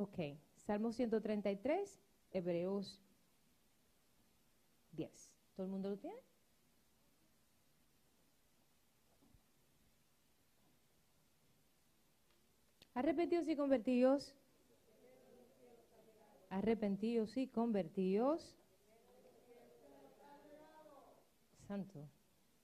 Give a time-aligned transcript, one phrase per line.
[0.00, 0.16] Ok,
[0.54, 2.00] Salmo 133,
[2.30, 3.00] Hebreos
[4.92, 5.34] 10.
[5.56, 6.16] ¿Todo el mundo lo tiene?
[12.94, 14.36] Arrepentidos y convertidos.
[16.50, 18.56] Arrepentidos y convertidos.
[21.66, 22.08] Santo.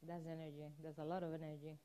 [0.07, 0.72] That's energy.
[0.80, 1.80] That's a lot of energy.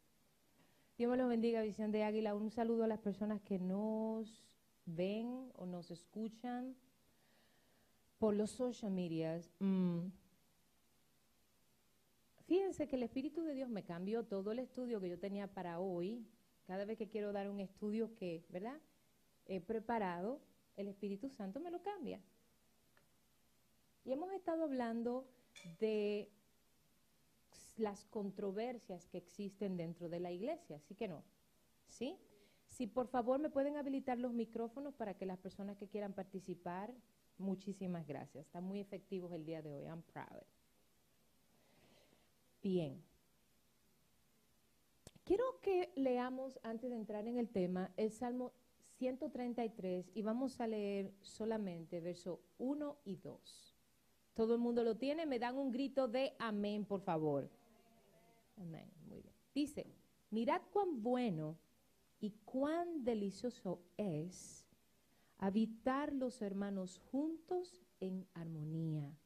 [0.95, 2.35] Dios me los bendiga, Visión de Águila.
[2.35, 4.58] Un saludo a las personas que nos
[4.95, 6.75] ven o nos escuchan
[8.17, 9.49] por los social medias.
[9.59, 10.07] Mm.
[12.45, 15.79] Fíjense que el Espíritu de Dios me cambió todo el estudio que yo tenía para
[15.79, 16.25] hoy.
[16.65, 18.79] Cada vez que quiero dar un estudio que, ¿verdad?
[19.45, 20.41] He preparado,
[20.75, 22.19] el Espíritu Santo me lo cambia.
[24.03, 25.27] Y hemos estado hablando
[25.79, 26.29] de
[27.77, 31.23] las controversias que existen dentro de la iglesia, así que no.
[31.87, 32.17] ¿Sí?
[32.69, 36.93] Si por favor me pueden habilitar los micrófonos para que las personas que quieran participar,
[37.37, 38.45] muchísimas gracias.
[38.45, 39.85] Están muy efectivos el día de hoy.
[39.85, 40.43] I'm proud.
[42.61, 43.03] Bien.
[45.23, 48.51] Quiero que leamos, antes de entrar en el tema, el Salmo
[48.97, 53.75] 133 y vamos a leer solamente versos 1 y 2.
[54.33, 55.25] ¿Todo el mundo lo tiene?
[55.25, 57.49] Me dan un grito de amén, por favor.
[58.57, 58.89] Amén.
[59.07, 59.35] Muy bien.
[59.53, 59.85] Dice,
[60.31, 61.57] mirad cuán bueno
[62.19, 64.65] y cuán delicioso es
[65.37, 69.17] habitar los hermanos juntos en armonía.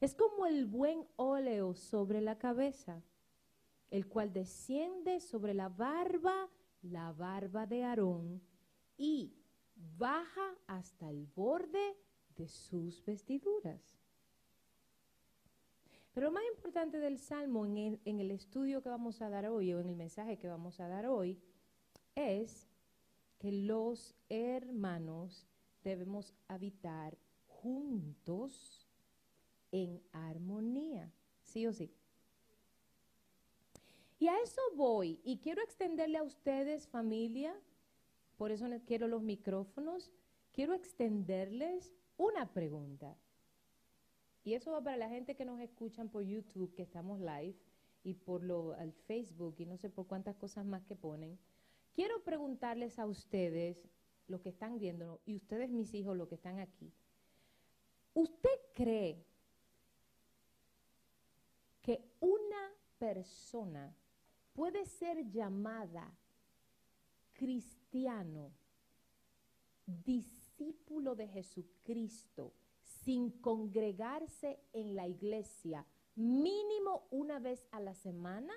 [0.00, 3.02] Es como el buen óleo sobre la cabeza,
[3.90, 6.48] el cual desciende sobre la barba,
[6.82, 8.40] la barba de Aarón,
[8.96, 9.34] y
[9.96, 11.96] baja hasta el borde
[12.36, 13.98] de sus vestiduras.
[16.14, 19.46] Pero lo más importante del Salmo en el, en el, estudio que vamos a dar
[19.46, 21.38] hoy o en el mensaje que vamos a dar hoy
[22.18, 22.68] es
[23.38, 25.46] que los hermanos
[25.84, 28.88] debemos habitar juntos
[29.70, 31.12] en armonía,
[31.42, 31.92] sí o sí.
[34.18, 37.54] Y a eso voy, y quiero extenderle a ustedes, familia,
[38.36, 40.10] por eso quiero los micrófonos,
[40.52, 43.16] quiero extenderles una pregunta.
[44.44, 47.56] Y eso va para la gente que nos escuchan por YouTube, que estamos live,
[48.02, 51.38] y por lo, al Facebook, y no sé por cuántas cosas más que ponen.
[51.98, 53.76] Quiero preguntarles a ustedes,
[54.28, 56.92] los que están viendo, y ustedes mis hijos, los que están aquí,
[58.14, 59.26] ¿usted cree
[61.82, 63.92] que una persona
[64.52, 66.16] puede ser llamada
[67.32, 68.52] cristiano,
[69.84, 78.54] discípulo de Jesucristo, sin congregarse en la iglesia mínimo una vez a la semana?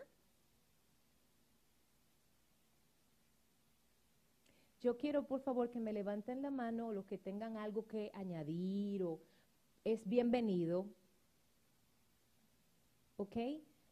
[4.82, 9.04] Yo quiero, por favor, que me levanten la mano los que tengan algo que añadir
[9.04, 9.20] o
[9.84, 10.88] es bienvenido.
[13.18, 13.38] ¿Ok?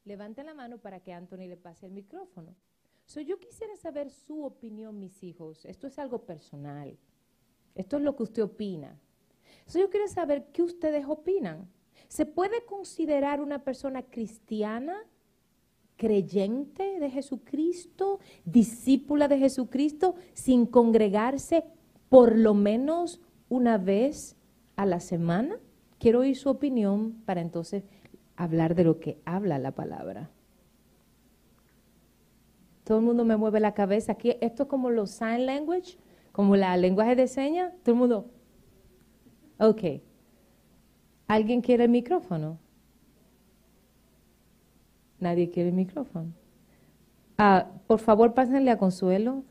[0.03, 2.55] Levanten la mano para que Anthony le pase el micrófono.
[3.05, 5.63] So, yo quisiera saber su opinión, mis hijos.
[5.65, 6.97] Esto es algo personal.
[7.75, 8.99] Esto es lo que usted opina.
[9.67, 11.69] So, yo quiero saber qué ustedes opinan.
[12.07, 15.05] ¿Se puede considerar una persona cristiana
[15.99, 21.65] creyente de Jesucristo, discípula de Jesucristo, sin congregarse
[22.07, 24.37] por lo menos una vez
[24.77, 25.57] a la semana?
[25.99, 27.83] Quiero oír su opinión para entonces
[28.37, 30.31] hablar de lo que habla la palabra.
[32.85, 34.13] Todo el mundo me mueve la cabeza.
[34.13, 35.97] Aquí, esto es como los sign language,
[36.31, 37.73] como la lenguaje de señas.
[37.83, 38.31] Todo el mundo.
[39.59, 40.01] Ok.
[41.27, 42.57] ¿Alguien quiere el micrófono?
[45.19, 46.33] Nadie quiere el micrófono.
[47.37, 49.43] Uh, por favor, pásenle a Consuelo.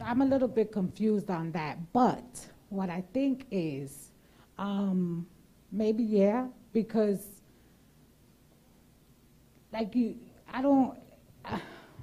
[0.00, 4.12] I'm a little bit confused on that, but what I think is
[4.58, 5.26] um,
[5.72, 7.24] maybe, yeah, because
[9.72, 10.16] like you,
[10.52, 10.98] I don't,
[11.44, 11.58] uh,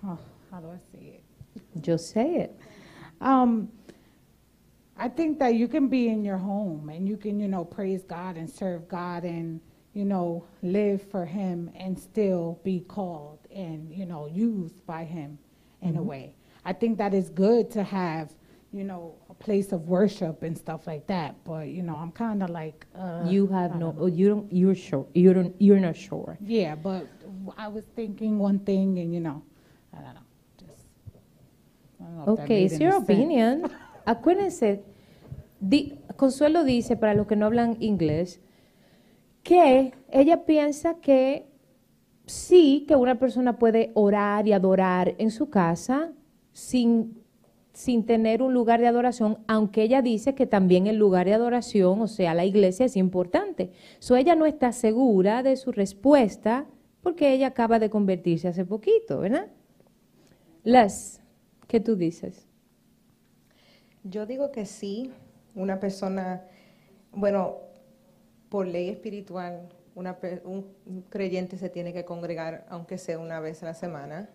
[0.05, 0.19] oh,
[0.51, 1.81] how do I say it?
[1.81, 2.59] Just say it.
[3.21, 3.69] Um,
[4.97, 8.03] I think that you can be in your home and you can, you know, praise
[8.03, 9.59] God and serve God and
[9.93, 15.37] you know, live for him and still be called and, you know, used by him
[15.81, 15.99] in mm-hmm.
[15.99, 16.35] a way.
[16.65, 18.33] I think that is good to have,
[18.71, 21.35] you know, a place of worship and stuff like that.
[21.43, 24.75] But, you know, I'm kind of like, uh, you have no, oh, you don't, you're
[24.75, 26.37] sure, you don't, you're not sure.
[26.41, 27.07] Yeah, but
[27.57, 29.43] I was thinking one thing and, you know,
[29.93, 30.21] I don't know,
[30.59, 30.85] just.
[31.99, 33.69] Don't know okay, it's your opinion.
[34.07, 34.81] Acuérdense,
[35.61, 38.39] di, Consuelo dice, para los que no hablan inglés,
[39.43, 41.45] que ella piensa que
[42.25, 46.13] sí, que una persona puede orar y adorar en su casa
[46.53, 47.23] sin
[47.73, 52.01] sin tener un lugar de adoración, aunque ella dice que también el lugar de adoración,
[52.01, 53.71] o sea, la iglesia es importante.
[53.99, 56.67] So ella no está segura de su respuesta
[57.01, 59.47] porque ella acaba de convertirse hace poquito, ¿verdad?
[60.63, 61.19] Les,
[61.67, 62.47] ¿qué tú dices?
[64.03, 65.11] Yo digo que sí,
[65.55, 66.45] una persona,
[67.11, 67.57] bueno,
[68.53, 73.65] por ley espiritual, una, un creyente se tiene que congregar, aunque sea una vez a
[73.65, 74.29] la semana.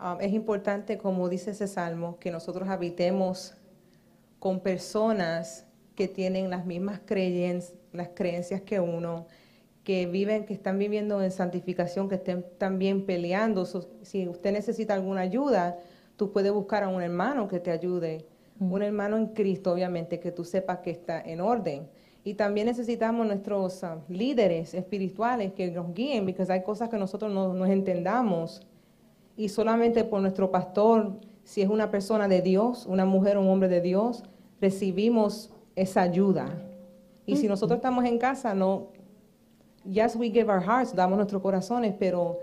[0.00, 3.54] Um, es importante, como dice ese salmo, que nosotros habitemos
[4.40, 5.64] con personas
[5.94, 7.00] que tienen las mismas
[7.92, 9.28] las creencias que uno,
[9.84, 13.64] que viven, que están viviendo en santificación, que estén también peleando.
[14.02, 15.78] si usted necesita alguna ayuda,
[16.16, 18.26] tú puedes buscar a un hermano que te ayude,
[18.58, 21.88] un hermano en Cristo, obviamente, que tú sepas que está en orden.
[22.26, 27.32] Y también necesitamos nuestros uh, líderes espirituales que nos guíen, porque hay cosas que nosotros
[27.32, 28.66] no nos entendamos.
[29.36, 33.48] Y solamente por nuestro pastor, si es una persona de Dios, una mujer o un
[33.48, 34.24] hombre de Dios,
[34.60, 36.48] recibimos esa ayuda.
[37.26, 38.88] Y si nosotros estamos en casa, no,
[39.88, 42.40] yes, we give our hearts, damos nuestros corazones, pero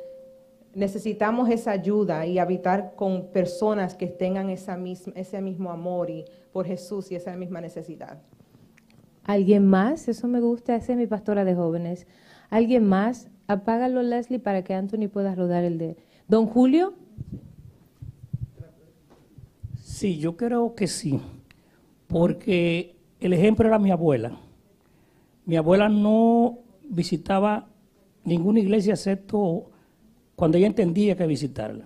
[0.73, 6.23] necesitamos esa ayuda y habitar con personas que tengan esa misma, ese mismo amor y
[6.53, 8.21] por Jesús y esa misma necesidad.
[9.23, 10.07] ¿Alguien más?
[10.07, 12.07] Eso me gusta, esa es mi pastora de jóvenes.
[12.49, 13.29] ¿Alguien más?
[13.47, 15.97] Apágalo, Leslie, para que Anthony pueda rodar el de...
[16.27, 16.93] Don Julio.
[19.81, 21.19] Sí, yo creo que sí,
[22.07, 24.37] porque el ejemplo era mi abuela.
[25.45, 27.69] Mi abuela no visitaba
[28.23, 29.69] ninguna iglesia excepto
[30.35, 31.85] cuando ella entendía que visitarla.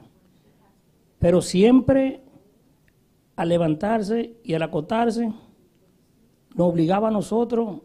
[1.19, 2.22] Pero siempre
[3.36, 5.31] al levantarse y al acotarse,
[6.57, 7.81] nos obligaba a nosotros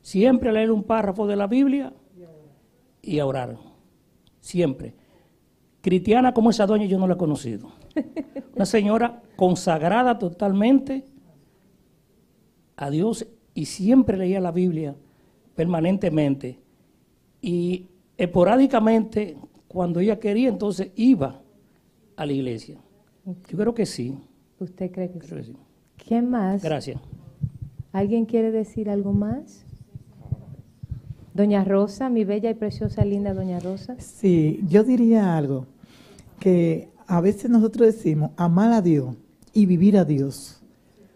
[0.00, 1.92] siempre a leer un párrafo de la Biblia
[3.02, 3.58] y a orar.
[4.38, 4.94] Siempre.
[5.80, 7.72] Cristiana como esa doña yo no la he conocido.
[8.54, 11.04] Una señora consagrada totalmente
[12.76, 14.94] a Dios y siempre leía la Biblia
[15.54, 16.60] permanentemente.
[17.42, 21.40] Y esporádicamente cuando ella quería, entonces iba
[22.16, 22.78] a la iglesia.
[23.24, 24.18] Yo creo que sí.
[24.58, 25.56] ¿Usted cree que, sí?
[25.96, 26.62] ¿Quién más?
[26.62, 27.00] Gracias.
[27.92, 29.64] ¿Alguien quiere decir algo más?
[31.34, 33.96] Doña Rosa, mi bella y preciosa, linda Doña Rosa.
[33.98, 35.66] Sí, yo diría algo,
[36.38, 39.16] que a veces nosotros decimos amar a Dios
[39.52, 40.60] y vivir a Dios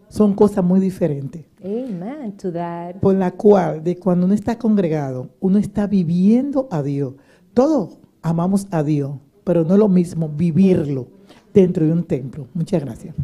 [0.09, 1.45] son cosas muy diferentes.
[1.63, 2.95] Amen to that.
[3.01, 7.15] Por la cual, de cuando uno está congregado, uno está viviendo a Dios.
[7.53, 11.07] Todo amamos a Dios, pero no es lo mismo vivirlo
[11.53, 12.47] dentro de un templo.
[12.53, 13.15] Muchas gracias.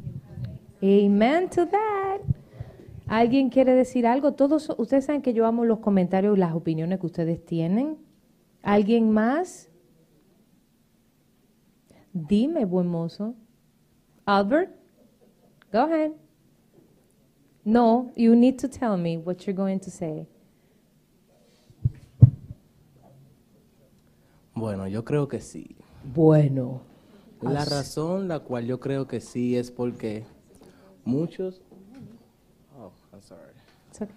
[0.81, 2.40] Amen to that.
[3.11, 4.35] ¿Alguien quiere decir algo?
[4.35, 7.97] Todos ustedes saben que yo amo los comentarios y las opiniones que ustedes tienen.
[8.63, 9.69] ¿Alguien más?
[12.13, 13.35] Dime, buen mozo.
[14.25, 14.71] Albert,
[15.73, 16.11] go ahead.
[17.65, 20.25] No, you need to tell me what you're going to say.
[24.55, 25.75] Bueno, yo creo que sí.
[26.13, 26.79] Bueno.
[27.41, 30.23] La razón la cual yo creo que sí es porque
[31.03, 31.61] muchos...
[33.21, 34.11] I'm sorry.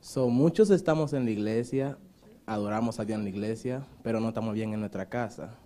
[0.00, 1.98] So, muchos estamos en la iglesia,
[2.46, 5.56] adoramos a Dios en la iglesia, pero no estamos bien en nuestra casa.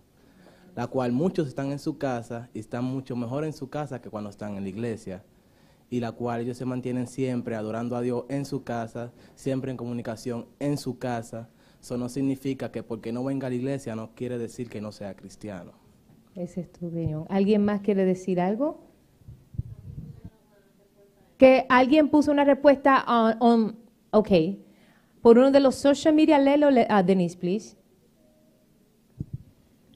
[0.76, 4.11] La cual muchos están en su casa y están mucho mejor en su casa que
[4.11, 5.25] cuando están en la iglesia.
[5.90, 9.76] Y la cual ellos se mantienen siempre adorando a Dios en su casa, siempre en
[9.76, 11.49] comunicación en su casa
[11.80, 14.92] eso no significa que porque no venga a la iglesia no quiere decir que no
[14.92, 15.73] sea cristiano.
[16.35, 17.25] Esa es tu opinión.
[17.28, 18.80] ¿Alguien más quiere decir algo?
[21.38, 23.04] Que alguien puso una respuesta
[23.40, 23.78] on,
[24.11, 24.30] ok,
[25.23, 27.76] por uno de los social media, léelo, a Denise, please.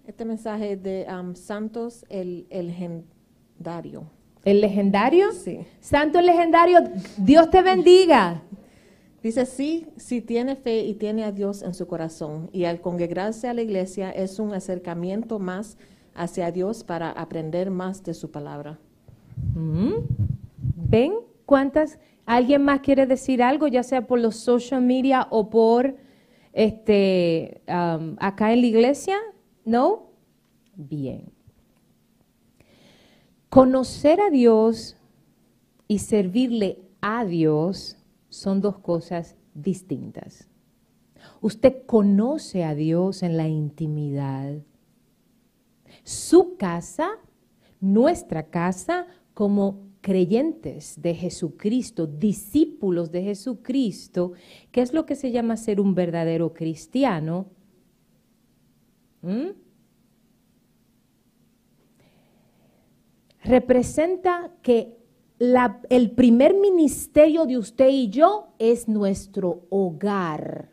[0.07, 4.05] Este mensaje de um, Santos el, el legendario.
[4.45, 5.33] ¿El legendario?
[5.33, 5.61] Sí.
[5.81, 6.81] Santo legendario,
[7.17, 8.43] Dios te bendiga.
[9.23, 13.49] Dice, sí, si tiene fe y tiene a Dios en su corazón y al congregarse
[13.49, 15.77] a la iglesia es un acercamiento más
[16.15, 18.81] hacia Dios para aprender más de su palabra.
[19.55, 19.93] Mm.
[20.89, 21.15] ¿Ven
[21.53, 21.99] cuántas?
[22.25, 25.97] ¿Alguien más quiere decir algo, ya sea por los social media o por
[26.55, 29.19] este um, acá en la iglesia?
[29.67, 30.13] ¿No?
[30.75, 31.31] Bien.
[33.51, 34.97] Conocer a Dios
[35.89, 37.99] y servirle a Dios
[38.31, 40.49] son dos cosas distintas.
[41.43, 44.55] Usted conoce a Dios en la intimidad.
[46.03, 47.11] Su casa,
[47.79, 54.33] nuestra casa, como creyentes de Jesucristo, discípulos de Jesucristo,
[54.71, 57.47] ¿qué es lo que se llama ser un verdadero cristiano?
[59.23, 59.63] ¿Mm?
[63.45, 64.97] representa que
[65.89, 70.69] el primer ministerio de usted y yo es nuestro hogar.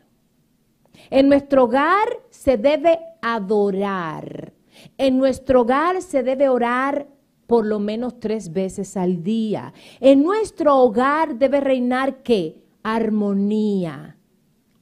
[1.10, 4.52] En nuestro hogar se debe adorar.
[4.96, 7.08] En nuestro hogar se debe orar
[7.50, 9.72] por lo menos tres veces al día.
[9.98, 12.62] En nuestro hogar debe reinar qué?
[12.84, 14.16] Armonía,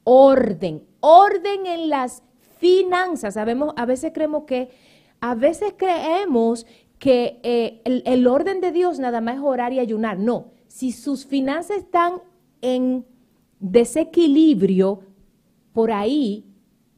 [0.03, 2.21] orden, orden en las
[2.59, 3.33] finanzas.
[3.33, 4.69] Sabemos, a veces creemos que,
[5.19, 6.67] a veces creemos
[6.99, 10.19] que eh, el, el orden de Dios nada más es orar y ayunar.
[10.19, 12.21] No, si sus finanzas están
[12.61, 13.03] en
[13.59, 14.99] desequilibrio,
[15.73, 16.45] por ahí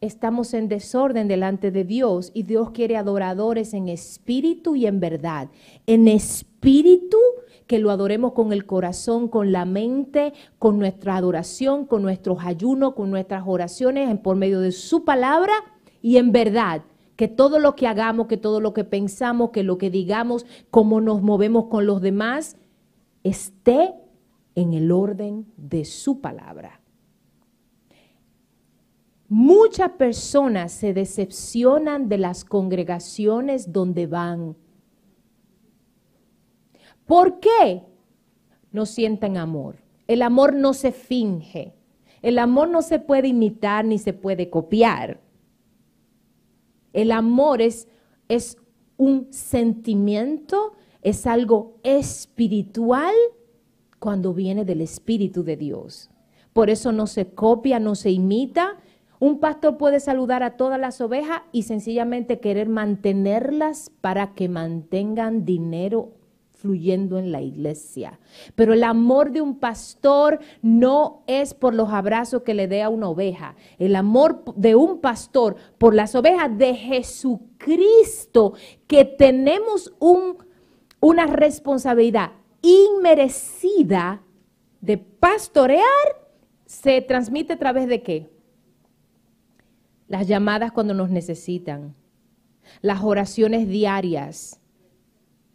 [0.02, 5.50] estamos en desorden delante de Dios y Dios quiere adoradores en espíritu y en verdad.
[5.86, 7.18] En espíritu,
[7.68, 12.96] que lo adoremos con el corazón, con la mente, con nuestra adoración, con nuestros ayunos,
[12.96, 15.54] con nuestras oraciones, por medio de su palabra
[16.02, 16.82] y en verdad.
[17.16, 21.00] Que todo lo que hagamos, que todo lo que pensamos, que lo que digamos, cómo
[21.00, 22.58] nos movemos con los demás,
[23.24, 23.94] esté
[24.56, 26.81] en el orden de su palabra.
[29.34, 34.58] Muchas personas se decepcionan de las congregaciones donde van.
[37.06, 37.82] ¿Por qué?
[38.74, 39.78] No sienten amor.
[40.06, 41.74] El amor no se finge.
[42.22, 45.22] El amor no se puede imitar ni se puede copiar.
[46.92, 47.88] El amor es,
[48.28, 48.58] es
[48.98, 50.74] un sentimiento,
[51.04, 53.16] es algo espiritual
[53.98, 56.10] cuando viene del Espíritu de Dios.
[56.52, 58.78] Por eso no se copia, no se imita.
[59.22, 65.46] Un pastor puede saludar a todas las ovejas y sencillamente querer mantenerlas para que mantengan
[65.46, 66.14] dinero
[66.54, 68.20] fluyendo en la iglesia.
[68.56, 72.90] Pero el amor de un pastor no es por los abrazos que le dé a
[72.90, 73.56] una oveja.
[73.78, 78.54] El amor de un pastor por las ovejas de Jesucristo,
[78.88, 80.38] que tenemos un,
[81.00, 82.32] una responsabilidad
[82.64, 84.24] inmerecida
[84.80, 85.86] de pastorear,
[86.66, 88.31] se transmite a través de qué?
[90.12, 91.96] Las llamadas cuando nos necesitan,
[92.82, 94.60] las oraciones diarias,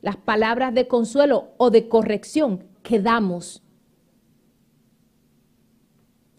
[0.01, 3.63] las palabras de consuelo o de corrección que damos.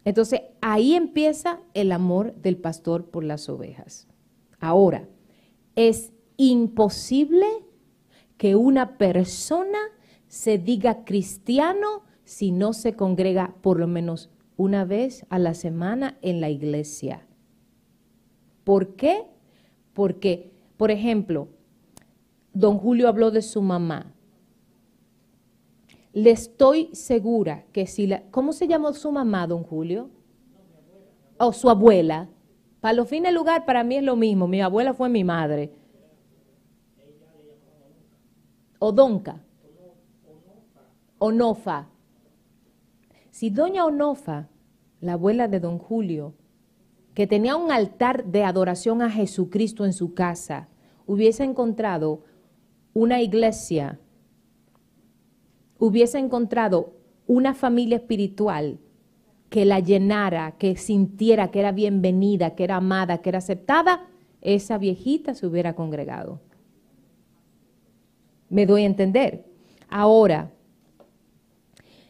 [0.03, 4.07] Entonces ahí empieza el amor del pastor por las ovejas.
[4.59, 5.07] Ahora,
[5.75, 7.45] es imposible
[8.37, 9.77] que una persona
[10.27, 16.17] se diga cristiano si no se congrega por lo menos una vez a la semana
[16.23, 17.26] en la iglesia.
[18.67, 19.23] ¿Por qué?
[19.93, 21.47] Porque, por ejemplo,
[22.51, 24.13] don Julio habló de su mamá.
[26.11, 28.23] Le estoy segura que si la...
[28.29, 30.09] ¿Cómo se llamó su mamá, don Julio?
[31.37, 32.27] O su abuela.
[32.81, 34.49] Para los fines lugar, para mí es lo mismo.
[34.49, 35.71] Mi abuela fue mi madre.
[38.79, 39.41] Odonca.
[41.19, 41.87] Onofa.
[43.31, 44.49] Si doña Onofa,
[44.99, 46.33] la abuela de don Julio,
[47.17, 50.67] que tenía un altar de adoración a Jesucristo en su casa,
[51.07, 52.21] hubiese encontrado
[52.93, 53.99] una iglesia,
[55.79, 56.93] hubiese encontrado
[57.25, 58.77] una familia espiritual
[59.49, 64.05] que la llenara, que sintiera que era bienvenida, que era amada, que era aceptada,
[64.41, 66.39] esa viejita se hubiera congregado.
[68.47, 69.43] Me doy a entender.
[69.89, 70.51] Ahora,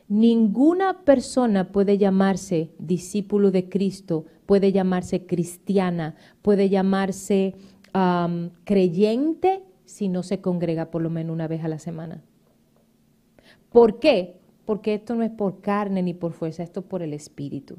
[0.08, 7.56] ninguna persona puede llamarse discípulo de Cristo, puede llamarse cristiana, puede llamarse
[8.64, 12.24] creyente si no se congrega por lo menos una vez a la semana.
[13.72, 14.40] ¿Por qué?
[14.66, 17.78] Porque esto no es por carne ni por fuerza, esto es por el Espíritu.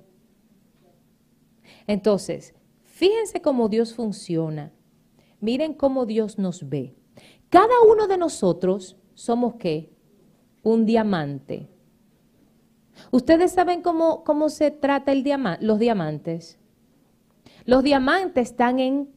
[1.86, 2.54] Entonces,
[2.84, 4.72] fíjense cómo Dios funciona.
[5.40, 6.94] Miren cómo Dios nos ve.
[7.48, 9.92] Cada uno de nosotros somos qué?
[10.62, 11.68] Un diamante.
[13.10, 15.24] ¿Ustedes saben cómo, cómo se trata el
[15.60, 16.58] los diamantes?
[17.64, 19.10] Los diamantes están en,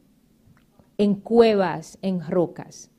[0.98, 2.90] en cuevas, en rocas.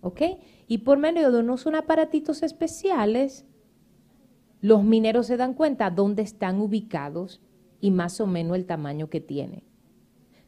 [0.00, 0.22] ¿Ok?
[0.66, 3.44] Y por medio de unos aparatitos especiales,
[4.60, 7.40] los mineros se dan cuenta dónde están ubicados
[7.80, 9.64] y más o menos el tamaño que tiene.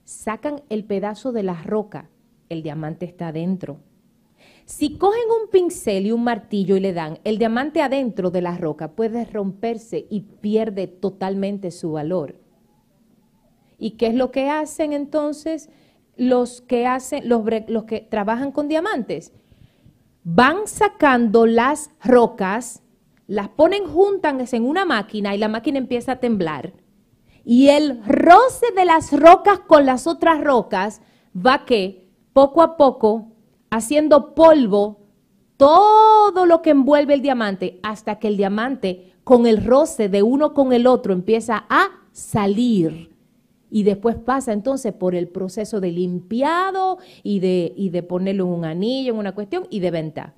[0.05, 2.11] Sacan el pedazo de la roca,
[2.49, 3.81] el diamante está adentro.
[4.65, 8.57] Si cogen un pincel y un martillo y le dan el diamante adentro de la
[8.57, 12.41] roca, puede romperse y pierde totalmente su valor.
[13.79, 15.69] ¿Y qué es lo que hacen entonces
[16.17, 17.45] los que hacen los,
[17.85, 19.35] que trabajan con diamantes?
[20.23, 22.83] Van sacando las rocas,
[23.27, 26.73] las ponen juntas en una máquina y la máquina empieza a temblar.
[27.45, 31.03] Y el roce de las rocas con las otras rocas
[31.35, 33.34] va que poco a poco
[33.75, 35.01] haciendo polvo
[35.57, 40.55] todo lo que envuelve el diamante hasta que el diamante con el roce de uno
[40.55, 43.11] con el otro empieza a salir
[43.71, 48.53] y después pasa entonces por el proceso de limpiado y de, y de ponerlo en
[48.53, 50.35] un anillo, en una cuestión y de venta.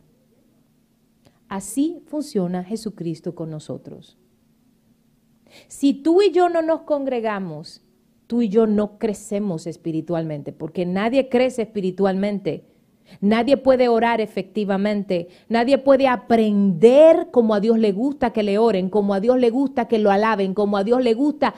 [1.48, 4.16] Así funciona Jesucristo con nosotros.
[5.68, 7.82] Si tú y yo no nos congregamos,
[8.26, 12.75] tú y yo no crecemos espiritualmente, porque nadie crece espiritualmente.
[13.20, 15.28] Nadie puede orar efectivamente.
[15.48, 19.50] Nadie puede aprender como a Dios le gusta que le oren, como a Dios le
[19.50, 21.54] gusta que lo alaben, como a Dios le gusta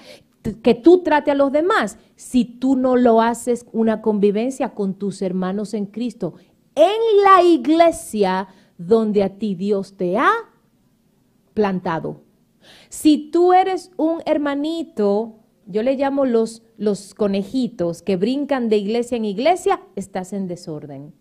[0.63, 5.21] que tú trate a los demás si tú no lo haces una convivencia con tus
[5.21, 6.35] hermanos en Cristo
[6.75, 10.31] en la iglesia donde a ti Dios te ha
[11.55, 12.23] plantado.
[12.89, 19.17] Si tú eres un hermanito, yo le llamo los, los conejitos que brincan de iglesia
[19.17, 21.15] en iglesia, estás en desorden.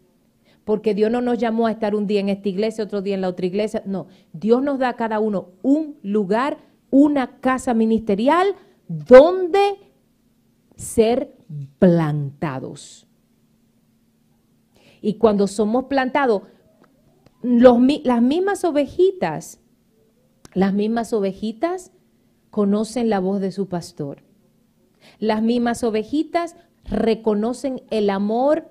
[0.67, 3.21] Porque Dios no nos llamó a estar un día en esta iglesia, otro día en
[3.21, 3.83] la otra iglesia.
[3.86, 6.57] No, Dios nos da a cada uno un lugar,
[6.89, 8.53] una casa ministerial
[8.89, 9.77] donde
[10.75, 11.33] ser
[11.79, 13.07] plantados.
[15.01, 16.41] Y cuando somos plantados,
[17.41, 19.62] las mismas ovejitas,
[20.53, 21.93] las mismas ovejitas
[22.50, 24.24] conocen la voz de su pastor.
[25.17, 28.69] Las mismas ovejitas reconocen el amor.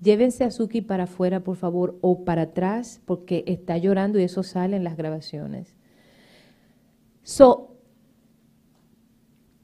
[0.00, 4.42] Llévense a Suki para afuera, por favor, o para atrás, porque está llorando y eso
[4.42, 5.74] sale en las grabaciones.
[7.22, 7.76] So,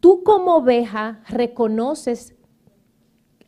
[0.01, 2.35] tú como oveja reconoces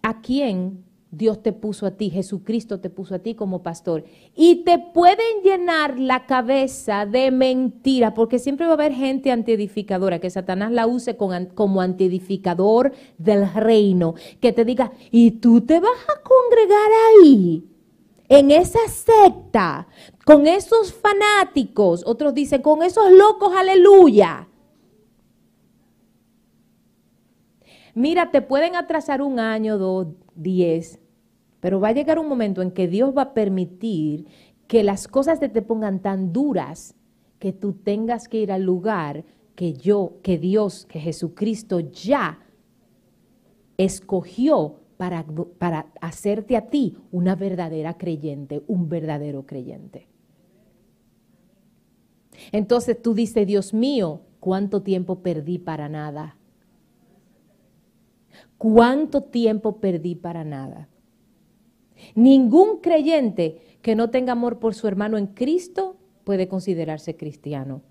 [0.03, 0.85] a quién
[1.17, 4.05] Dios te puso a ti, Jesucristo te puso a ti como pastor.
[4.35, 10.19] Y te pueden llenar la cabeza de mentira, porque siempre va a haber gente antiedificadora,
[10.19, 15.99] que Satanás la use como antiedificador del reino, que te diga, y tú te vas
[16.09, 16.91] a congregar
[17.23, 17.65] ahí,
[18.29, 19.87] en esa secta,
[20.25, 24.49] con esos fanáticos, otros dicen, con esos locos, aleluya.
[27.95, 30.99] Mira, te pueden atrasar un año, dos, diez,
[31.65, 34.27] pero va a llegar un momento en que Dios va a permitir
[34.67, 36.95] que las cosas te, te pongan tan duras
[37.39, 39.25] que tú tengas que ir al lugar
[39.55, 42.39] que yo, que Dios, que Jesucristo ya
[43.79, 45.25] escogió para,
[45.57, 50.07] para hacerte a ti una verdadera creyente, un verdadero creyente.
[52.53, 56.37] Entonces tú dices, Dios mío, ¿cuánto tiempo perdí para nada?
[58.59, 60.91] ¿Cuánto tiempo perdí para nada?
[62.15, 67.83] Ningún creyente que no tenga amor por su hermano en Cristo puede considerarse cristiano.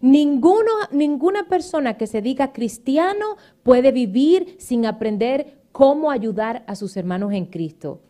[0.00, 7.32] Ninguna persona que se diga cristiano puede vivir sin aprender cómo ayudar a sus hermanos
[7.34, 8.00] en Cristo,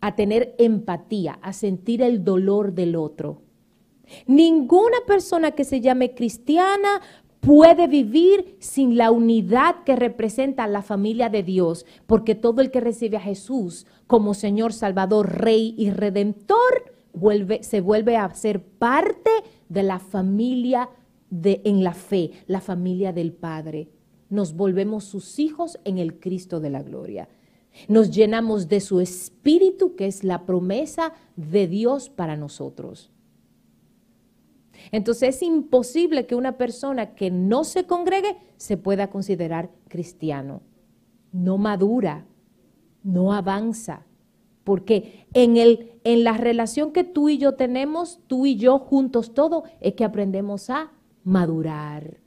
[0.00, 3.42] a tener empatía, a sentir el dolor del otro.
[4.26, 7.00] Ninguna persona que se llame cristiana
[7.44, 12.80] puede vivir sin la unidad que representa la familia de Dios, porque todo el que
[12.80, 16.94] recibe a Jesús como Señor, Salvador, Rey y Redentor,
[17.60, 19.30] se vuelve a ser parte
[19.68, 20.88] de la familia
[21.30, 23.88] de, en la fe, la familia del Padre.
[24.30, 27.28] Nos volvemos sus hijos en el Cristo de la gloria.
[27.88, 33.10] Nos llenamos de su espíritu, que es la promesa de Dios para nosotros.
[34.92, 40.62] Entonces es imposible que una persona que no se congregue se pueda considerar cristiano.
[41.32, 42.26] No madura,
[43.02, 44.06] no avanza.
[44.64, 49.34] Porque en, el, en la relación que tú y yo tenemos, tú y yo juntos
[49.34, 50.90] todo, es que aprendemos a
[51.22, 52.18] madurar.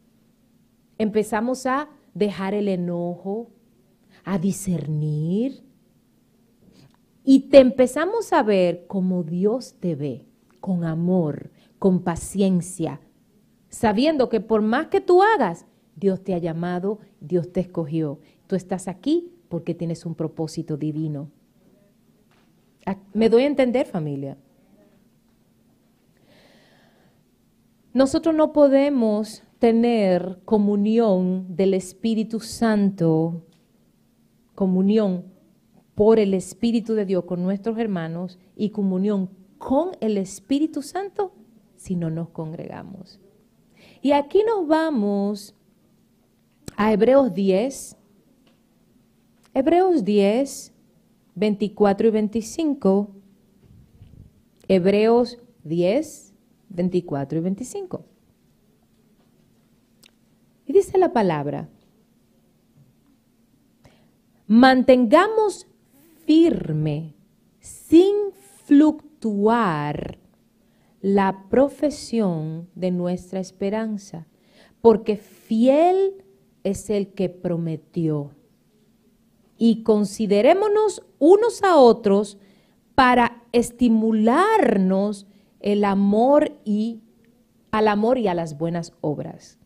[0.99, 3.49] Empezamos a dejar el enojo,
[4.23, 5.63] a discernir.
[7.23, 10.25] Y te empezamos a ver como Dios te ve,
[10.59, 12.99] con amor, con paciencia,
[13.69, 18.19] sabiendo que por más que tú hagas, Dios te ha llamado, Dios te escogió.
[18.47, 21.31] Tú estás aquí porque tienes un propósito divino.
[22.85, 24.37] Ah, ¿Me doy a entender, familia?
[27.93, 33.43] Nosotros no podemos tener comunión del Espíritu Santo,
[34.53, 35.25] comunión
[35.95, 41.33] por el Espíritu de Dios con nuestros hermanos y comunión con el Espíritu Santo
[41.77, 43.19] si no nos congregamos.
[44.01, 45.55] Y aquí nos vamos
[46.75, 47.95] a Hebreos 10,
[49.53, 50.73] Hebreos 10,
[51.35, 53.11] 24 y 25.
[54.67, 56.33] Hebreos 10,
[56.69, 58.05] 24 y 25.
[60.65, 61.69] Y dice la palabra,
[64.45, 65.67] mantengamos
[66.25, 67.15] firme,
[67.59, 68.13] sin
[68.65, 70.19] fluctuar
[71.07, 74.27] la profesión de nuestra esperanza,
[74.81, 76.25] porque fiel
[76.65, 78.31] es el que prometió.
[79.57, 82.37] Y considerémonos unos a otros
[82.93, 85.27] para estimularnos
[85.61, 86.99] el amor y
[87.71, 89.59] al amor y a las buenas obras,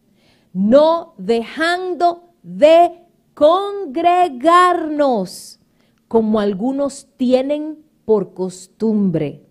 [0.54, 3.02] no dejando de
[3.34, 5.60] congregarnos
[6.08, 9.44] como algunos tienen por costumbre,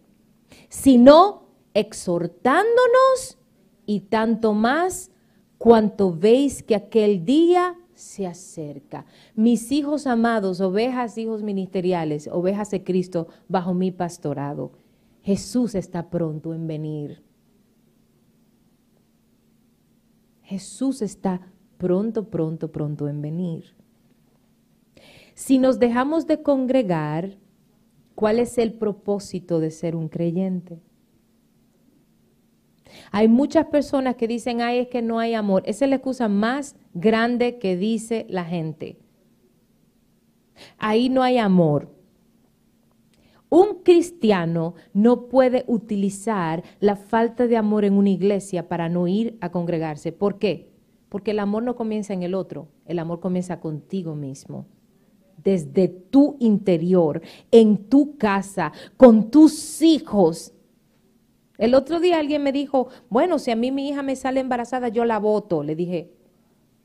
[0.69, 3.39] sino exhortándonos
[3.87, 5.11] y tanto más
[5.59, 9.05] cuanto veis que aquel día se acerca.
[9.35, 14.73] Mis hijos amados, ovejas, hijos ministeriales, ovejas de Cristo bajo mi pastorado.
[15.23, 17.23] Jesús está pronto en venir.
[20.43, 23.75] Jesús está pronto, pronto, pronto en venir.
[25.35, 27.39] Si nos dejamos de congregar,
[28.15, 30.81] ¿cuál es el propósito de ser un creyente?
[33.11, 35.63] Hay muchas personas que dicen, ay, es que no hay amor.
[35.67, 38.99] Esa es la excusa más grande que dice la gente.
[40.79, 41.89] Ahí no hay amor.
[43.49, 49.37] Un cristiano no puede utilizar la falta de amor en una iglesia para no ir
[49.41, 50.13] a congregarse.
[50.13, 50.71] ¿Por qué?
[51.09, 54.67] Porque el amor no comienza en el otro, el amor comienza contigo mismo.
[55.43, 60.53] Desde tu interior, en tu casa, con tus hijos.
[61.61, 64.89] El otro día alguien me dijo, bueno, si a mí mi hija me sale embarazada,
[64.89, 65.63] yo la voto.
[65.63, 66.11] Le dije,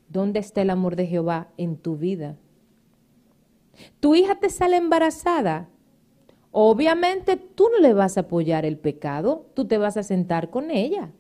[0.10, 2.36] ¿dónde está el amor de Jehová en tu vida?
[4.00, 5.70] Tu hija te sale embarazada,
[6.58, 10.72] Obviamente tú no le vas a apoyar el pecado, tú te vas a sentar con
[10.72, 11.12] ella.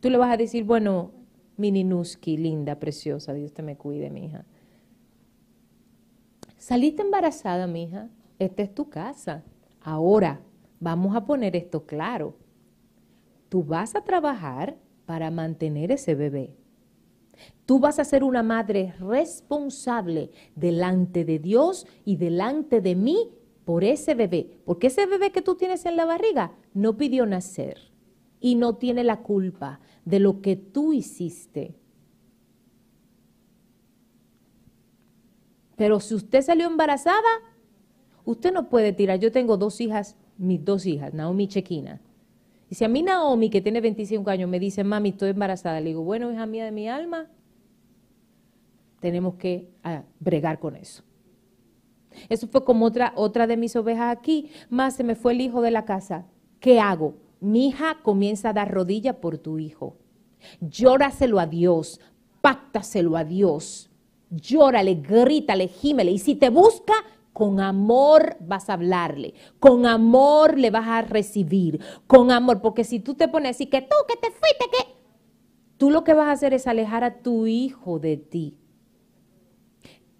[0.00, 1.10] Tú le vas a decir, bueno,
[1.58, 4.46] Mininuski, linda, preciosa, Dios te me cuide, mi hija.
[6.56, 9.42] Saliste embarazada, mi hija, esta es tu casa.
[9.82, 10.40] Ahora,
[10.80, 12.34] vamos a poner esto claro.
[13.52, 16.56] Tú vas a trabajar para mantener ese bebé.
[17.66, 23.28] Tú vas a ser una madre responsable delante de Dios y delante de mí
[23.66, 27.92] por ese bebé, porque ese bebé que tú tienes en la barriga no pidió nacer
[28.40, 31.76] y no tiene la culpa de lo que tú hiciste.
[35.76, 37.28] Pero si usted salió embarazada,
[38.24, 39.18] usted no puede tirar.
[39.18, 42.00] Yo tengo dos hijas, mis dos hijas, Naomi Chequina.
[42.72, 45.88] Y si a mí Naomi, que tiene 25 años, me dice, mami, estoy embarazada, le
[45.88, 47.28] digo, bueno, hija mía de mi alma,
[48.98, 51.02] tenemos que ah, bregar con eso.
[52.30, 54.48] Eso fue como otra, otra de mis ovejas aquí.
[54.70, 56.24] Más se me fue el hijo de la casa.
[56.60, 57.16] ¿Qué hago?
[57.40, 59.98] Mi hija comienza a dar rodilla por tu hijo.
[60.62, 62.00] Llóraselo a Dios,
[62.40, 63.90] páctaselo a Dios.
[64.30, 66.12] Llórale, grítale, gímele.
[66.12, 66.94] Y si te busca,
[67.32, 73.00] con amor vas a hablarle, con amor le vas a recibir, con amor, porque si
[73.00, 74.94] tú te pones así que tú, que te fuiste, que
[75.78, 78.56] tú lo que vas a hacer es alejar a tu hijo de ti.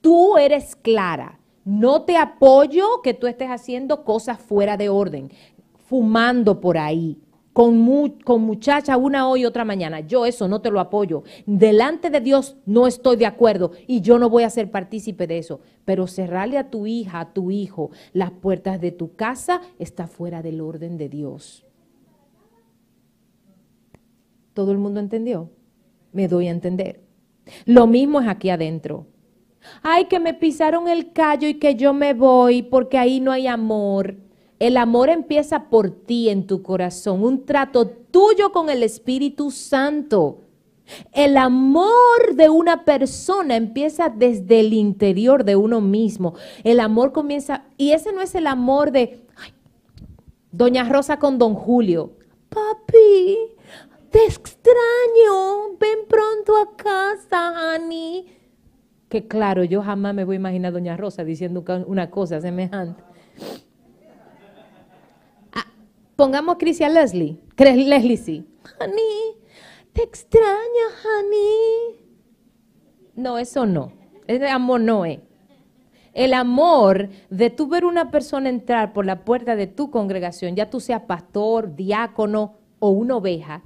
[0.00, 5.30] Tú eres clara, no te apoyo que tú estés haciendo cosas fuera de orden,
[5.86, 7.18] fumando por ahí,
[7.52, 10.00] con, con muchacha una hoy y otra mañana.
[10.00, 11.22] Yo eso no te lo apoyo.
[11.46, 15.38] Delante de Dios no estoy de acuerdo y yo no voy a ser partícipe de
[15.38, 15.60] eso.
[15.84, 20.42] Pero cerrarle a tu hija, a tu hijo, las puertas de tu casa está fuera
[20.42, 21.66] del orden de Dios.
[24.54, 25.50] ¿Todo el mundo entendió?
[26.12, 27.02] Me doy a entender.
[27.64, 29.06] Lo mismo es aquí adentro.
[29.82, 33.46] Ay, que me pisaron el callo y que yo me voy porque ahí no hay
[33.46, 34.16] amor.
[34.62, 40.42] El amor empieza por ti en tu corazón, un trato tuyo con el Espíritu Santo.
[41.12, 46.34] El amor de una persona empieza desde el interior de uno mismo.
[46.62, 49.26] El amor comienza, y ese no es el amor de
[50.52, 52.12] Doña Rosa con Don Julio.
[52.48, 53.38] Papi,
[54.10, 58.26] te extraño, ven pronto a casa, Annie
[59.08, 63.02] que claro, yo jamás me voy a imaginar a Doña Rosa diciendo una cosa semejante.
[66.16, 67.38] Pongamos a Leslie.
[67.56, 68.46] Leslie sí.
[68.80, 69.36] Honey,
[69.92, 72.00] te extraña, honey.
[73.14, 73.92] No, eso no.
[74.26, 75.20] Ese amor no es.
[76.12, 80.68] El amor de tú ver una persona entrar por la puerta de tu congregación, ya
[80.68, 83.62] tú seas pastor, diácono o una oveja,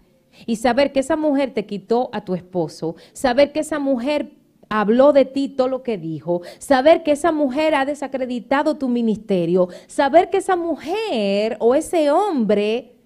[0.46, 4.36] y saber que esa mujer te quitó a tu esposo, saber que esa mujer
[4.68, 9.68] habló de ti todo lo que dijo, saber que esa mujer ha desacreditado tu ministerio,
[9.86, 12.96] saber que esa mujer o ese hombre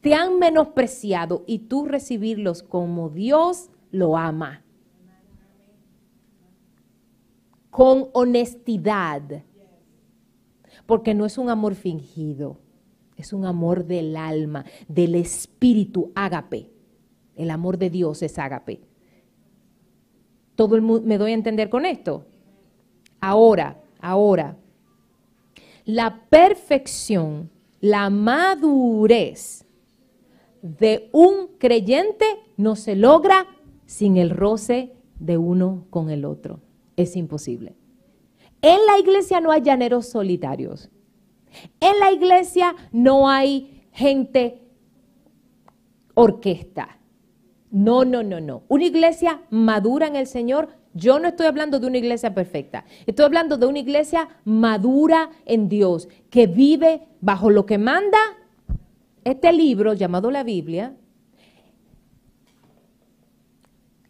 [0.00, 4.62] te han menospreciado y tú recibirlos como Dios lo ama.
[7.70, 9.44] Con honestidad.
[10.86, 12.58] Porque no es un amor fingido,
[13.16, 16.70] Es un amor del alma, del espíritu, ágape.
[17.36, 18.80] El amor de Dios es ágape.
[20.60, 22.26] ¿Todo el mundo me doy a entender con esto?
[23.18, 24.58] Ahora, ahora,
[25.86, 27.48] la perfección,
[27.80, 29.64] la madurez
[30.60, 32.26] de un creyente
[32.58, 33.46] no se logra
[33.86, 36.60] sin el roce de uno con el otro.
[36.94, 37.74] Es imposible.
[38.60, 40.90] En la iglesia no hay llaneros solitarios.
[41.80, 44.60] En la iglesia no hay gente
[46.12, 46.99] orquesta.
[47.70, 48.64] No, no, no, no.
[48.68, 50.68] Una iglesia madura en el Señor.
[50.92, 52.84] Yo no estoy hablando de una iglesia perfecta.
[53.06, 58.18] Estoy hablando de una iglesia madura en Dios, que vive bajo lo que manda
[59.22, 60.96] este libro llamado la Biblia.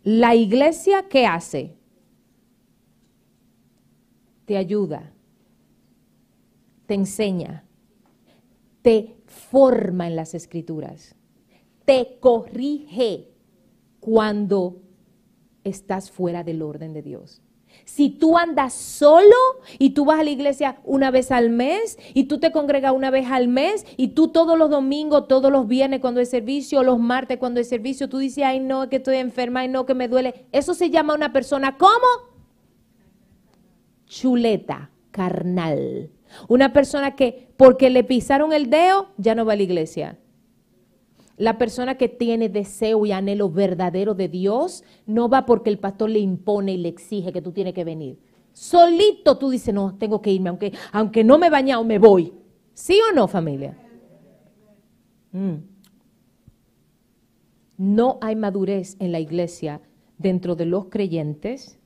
[0.02, 1.76] La iglesia que hace
[4.46, 5.12] te ayuda,
[6.86, 7.64] te enseña,
[8.80, 11.14] te forma en las escrituras,
[11.84, 13.29] te corrige
[14.00, 14.80] cuando
[15.64, 17.42] estás fuera del orden de Dios.
[17.84, 19.36] Si tú andas solo
[19.78, 23.10] y tú vas a la iglesia una vez al mes y tú te congregas una
[23.10, 26.98] vez al mes y tú todos los domingos, todos los viernes cuando hay servicio, los
[26.98, 30.08] martes cuando hay servicio, tú dices, ay no, que estoy enferma, ay no, que me
[30.08, 30.46] duele.
[30.52, 32.06] Eso se llama una persona como
[34.06, 36.10] chuleta, carnal.
[36.48, 40.18] Una persona que porque le pisaron el dedo ya no va a la iglesia.
[41.40, 46.10] La persona que tiene deseo y anhelo verdadero de Dios no va porque el pastor
[46.10, 48.18] le impone y le exige que tú tienes que venir.
[48.52, 52.34] Solito tú dices, no, tengo que irme, aunque, aunque no me he bañado, me voy.
[52.74, 53.74] ¿Sí o no, familia?
[55.32, 55.54] Mm.
[57.78, 59.80] No hay madurez en la iglesia
[60.18, 61.78] dentro de los creyentes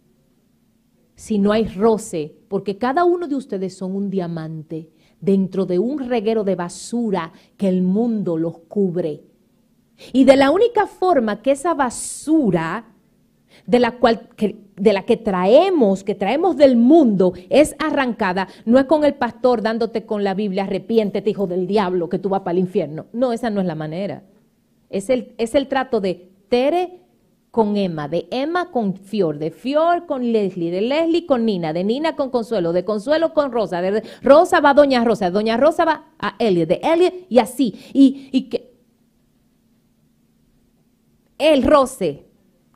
[1.15, 4.91] si no hay roce, porque cada uno de ustedes son un diamante
[5.21, 9.23] dentro de un reguero de basura que el mundo los cubre.
[10.13, 12.85] Y de la única forma que esa basura
[13.67, 14.29] de la cual
[14.77, 19.63] de la que traemos, que traemos del mundo, es arrancada, no es con el pastor
[19.63, 23.07] dándote con la Biblia, arrepiéntete, hijo del diablo, que tú vas para el infierno.
[23.13, 24.25] No, esa no es la manera.
[24.91, 27.01] Es el, es el trato de Tere
[27.51, 31.85] con Emma, de Emma con Fior, de Fior con Leslie, de Leslie con Nina, de
[31.85, 36.07] Nina con Consuelo, de Consuelo con Rosa, de Rosa va Doña Rosa, Doña Rosa va
[36.19, 37.75] a Elliot, de Elliot y así.
[37.93, 38.74] Y, y que
[41.39, 42.27] el roce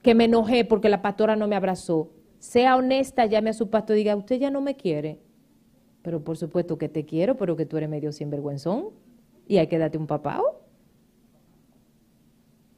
[0.03, 3.97] que me enojé porque la pastora no me abrazó, sea honesta, llame a su pastor
[3.97, 5.21] y diga, usted ya no me quiere.
[6.03, 8.91] Pero por supuesto que te quiero, pero que tú eres medio sinvergüenzón
[9.47, 10.63] y hay que darte un papao.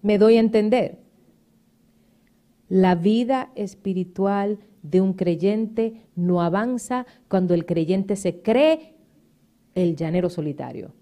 [0.03, 0.99] Me doy a entender.
[2.69, 8.95] La vida espiritual de un creyente no avanza cuando el creyente se cree
[9.75, 10.93] el llanero solitario.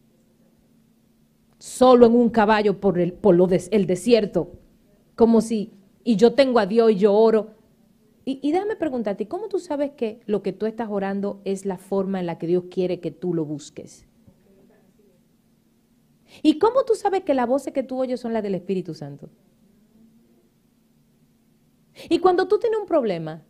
[1.58, 3.36] Solo en un caballo por el, por
[3.70, 4.57] el desierto,
[5.18, 5.72] como si,
[6.04, 7.50] y yo tengo a Dios y yo oro.
[8.24, 11.76] Y, y déjame preguntarte, ¿cómo tú sabes que lo que tú estás orando es la
[11.76, 14.06] forma en la que Dios quiere que tú lo busques?
[16.40, 19.28] ¿Y cómo tú sabes que las voces que tú oyes son las del Espíritu Santo?
[22.08, 23.42] Y cuando tú tienes un problema,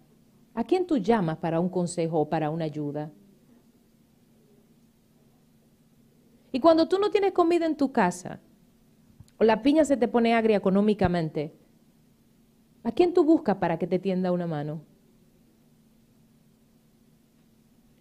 [0.54, 3.12] ¿a quién tú llamas para un consejo o para una ayuda?
[6.50, 8.40] Y cuando tú no tienes comida en tu casa,
[9.38, 11.54] o la piña se te pone agria económicamente,
[12.82, 14.82] ¿a quién tú buscas para que te tienda una mano?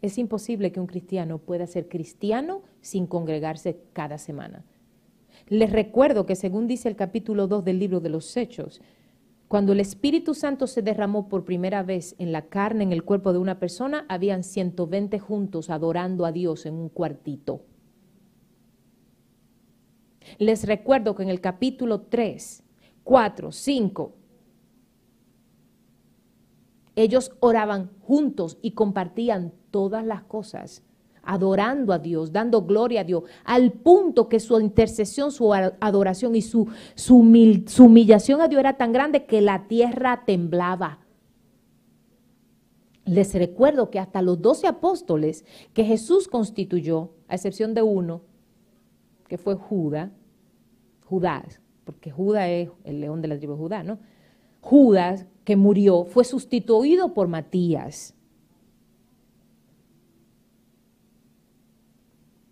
[0.01, 4.63] Es imposible que un cristiano pueda ser cristiano sin congregarse cada semana.
[5.47, 8.81] Les recuerdo que según dice el capítulo 2 del libro de los Hechos,
[9.47, 13.31] cuando el Espíritu Santo se derramó por primera vez en la carne, en el cuerpo
[13.31, 17.61] de una persona, habían 120 juntos adorando a Dios en un cuartito.
[20.37, 22.63] Les recuerdo que en el capítulo 3,
[23.03, 24.13] 4, 5,
[26.95, 30.83] ellos oraban juntos y compartían todas las cosas
[31.27, 36.41] adorando a Dios, dando gloria a Dios, al punto que su intercesión, su adoración y
[36.41, 36.69] su,
[37.09, 40.99] humillación a Dios era tan grande que la tierra temblaba.
[43.03, 48.21] Les recuerdo que hasta los doce apóstoles que Jesús constituyó, a excepción de uno,
[49.27, 50.09] que fue Judas,
[51.07, 53.99] Judas, porque Judas es el león de la tribu de Judá, ¿no?
[54.59, 58.13] Judas, que murió, fue sustituido por Matías.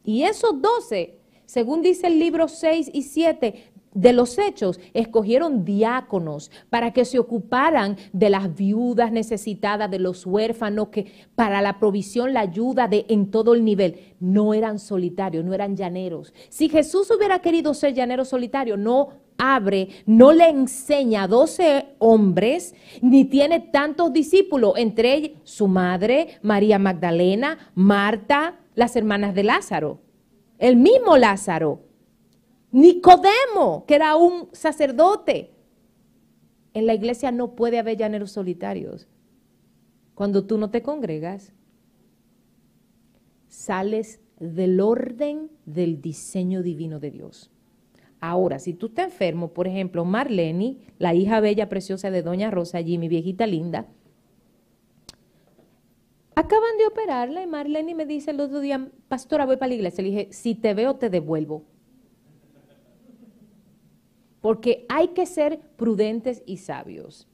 [0.05, 6.51] Y esos doce, según dice el libro 6 y 7, de los hechos, escogieron diáconos
[6.69, 12.33] para que se ocuparan de las viudas necesitadas, de los huérfanos, que para la provisión,
[12.33, 14.15] la ayuda de en todo el nivel.
[14.19, 16.33] No eran solitarios, no eran llaneros.
[16.49, 22.75] Si Jesús hubiera querido ser llanero solitario, no abre, no le enseña a 12 hombres,
[23.01, 29.99] ni tiene tantos discípulos, entre ellos su madre, María Magdalena, Marta, las hermanas de Lázaro,
[30.59, 31.81] el mismo Lázaro.
[32.75, 35.53] Nicodemo, que era un sacerdote.
[36.73, 39.07] En la iglesia no puede haber llaneros solitarios.
[40.13, 41.53] Cuando tú no te congregas,
[43.47, 47.49] sales del orden del diseño divino de Dios.
[48.19, 52.79] Ahora, si tú estás enfermo, por ejemplo, Marlene, la hija bella, preciosa de Doña Rosa,
[52.79, 53.87] allí, mi viejita linda,
[56.35, 60.03] acaban de operarla y Marlene me dice el otro día, pastora, voy para la iglesia.
[60.03, 61.63] Le dije, si te veo, te devuelvo
[64.45, 67.27] porque hay que ser prudentes y sabios.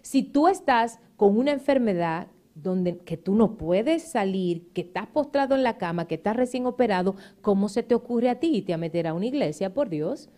[0.00, 5.56] Si tú estás con una enfermedad donde que tú no puedes salir, que estás postrado
[5.56, 8.78] en la cama, que estás recién operado, ¿cómo se te ocurre a ti te a
[8.78, 10.30] meter a una iglesia, por Dios?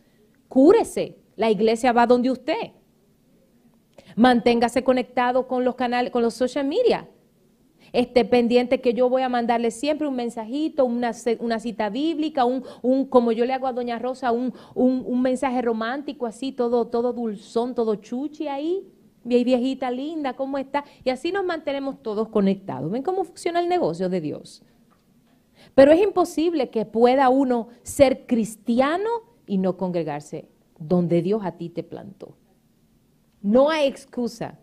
[0.48, 1.18] Cúrese.
[1.36, 2.70] La iglesia va donde usted.
[4.16, 7.06] Manténgase conectado con los canales, con los social media
[7.92, 13.06] esté pendiente que yo voy a mandarle siempre un mensajito, una, cita bíblica, un, un,
[13.06, 17.74] como yo le hago a Doña Rosa, un, un, mensaje romántico así, todo, todo dulzón,
[17.74, 18.88] todo chuchi ahí.
[19.24, 20.84] Mi viejita linda, ¿cómo está?
[21.04, 22.90] Y así nos mantenemos todos conectados.
[22.90, 24.64] ¿Ven cómo funciona el negocio de Dios?
[25.76, 29.08] Pero es imposible que pueda uno ser cristiano
[29.46, 32.36] y no congregarse donde Dios a ti te plantó.
[33.42, 34.58] No hay excusa.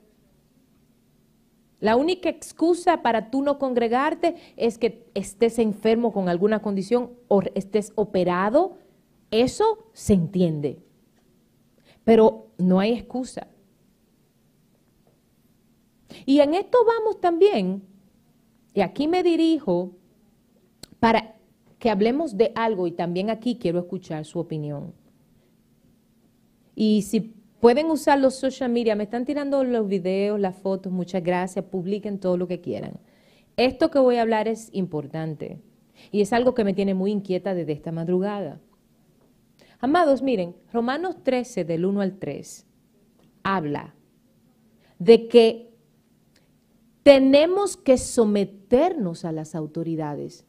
[1.79, 7.41] La única excusa para tú no congregarte es que estés enfermo con alguna condición o
[7.55, 8.77] estés operado.
[9.31, 10.79] Eso se entiende.
[12.03, 13.47] Pero no hay excusa.
[16.25, 17.83] Y en esto vamos también,
[18.73, 19.91] y aquí me dirijo
[20.99, 21.35] para
[21.77, 24.93] que hablemos de algo y también aquí quiero escuchar su opinión.
[26.75, 31.23] Y si Pueden usar los social media, me están tirando los videos, las fotos, muchas
[31.23, 32.99] gracias, publiquen todo lo que quieran.
[33.57, 35.59] Esto que voy a hablar es importante
[36.11, 38.61] y es algo que me tiene muy inquieta desde esta madrugada.
[39.81, 42.65] Amados, miren, Romanos 13 del 1 al 3
[43.43, 43.95] habla
[44.97, 45.73] de que
[47.03, 50.45] tenemos que someternos a las autoridades.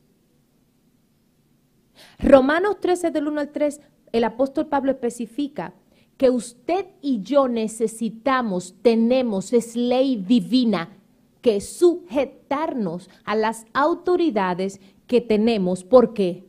[2.19, 3.81] Romanos 13 del 1 al 3,
[4.13, 5.75] el apóstol Pablo especifica
[6.21, 10.99] que usted y yo necesitamos, tenemos, es ley divina,
[11.41, 15.83] que sujetarnos a las autoridades que tenemos.
[15.83, 16.47] ¿Por qué?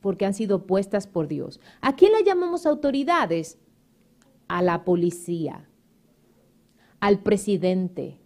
[0.00, 1.60] Porque han sido puestas por Dios.
[1.80, 3.60] ¿A quién le llamamos autoridades?
[4.48, 5.68] A la policía,
[6.98, 8.18] al presidente,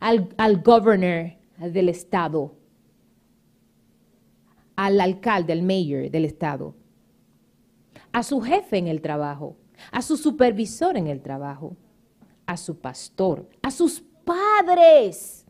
[0.00, 2.52] al, al governor del estado,
[4.76, 6.74] al alcalde, al mayor del estado,
[8.12, 9.56] a su jefe en el trabajo
[9.90, 11.76] a su supervisor en el trabajo,
[12.46, 15.44] a su pastor, a sus padres.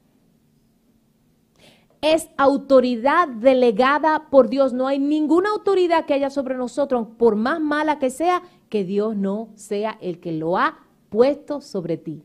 [2.00, 4.72] Es autoridad delegada por Dios.
[4.72, 9.16] No hay ninguna autoridad que haya sobre nosotros, por más mala que sea, que Dios
[9.16, 12.22] no sea el que lo ha puesto sobre ti.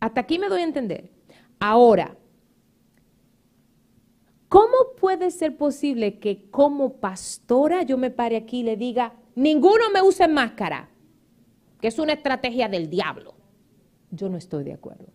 [0.00, 1.10] Hasta aquí me doy a entender.
[1.58, 2.16] Ahora,
[4.48, 9.90] ¿cómo puede ser posible que como pastora yo me pare aquí y le diga, ninguno
[9.92, 10.88] me use máscara,
[11.80, 13.34] que es una estrategia del diablo.
[14.10, 15.06] Yo no estoy de acuerdo.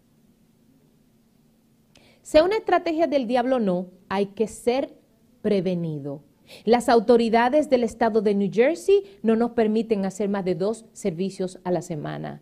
[2.22, 4.98] Sea una estrategia del diablo o no, hay que ser
[5.42, 6.24] prevenido.
[6.66, 11.60] Las autoridades del estado de New Jersey no nos permiten hacer más de dos servicios
[11.64, 12.42] a la semana.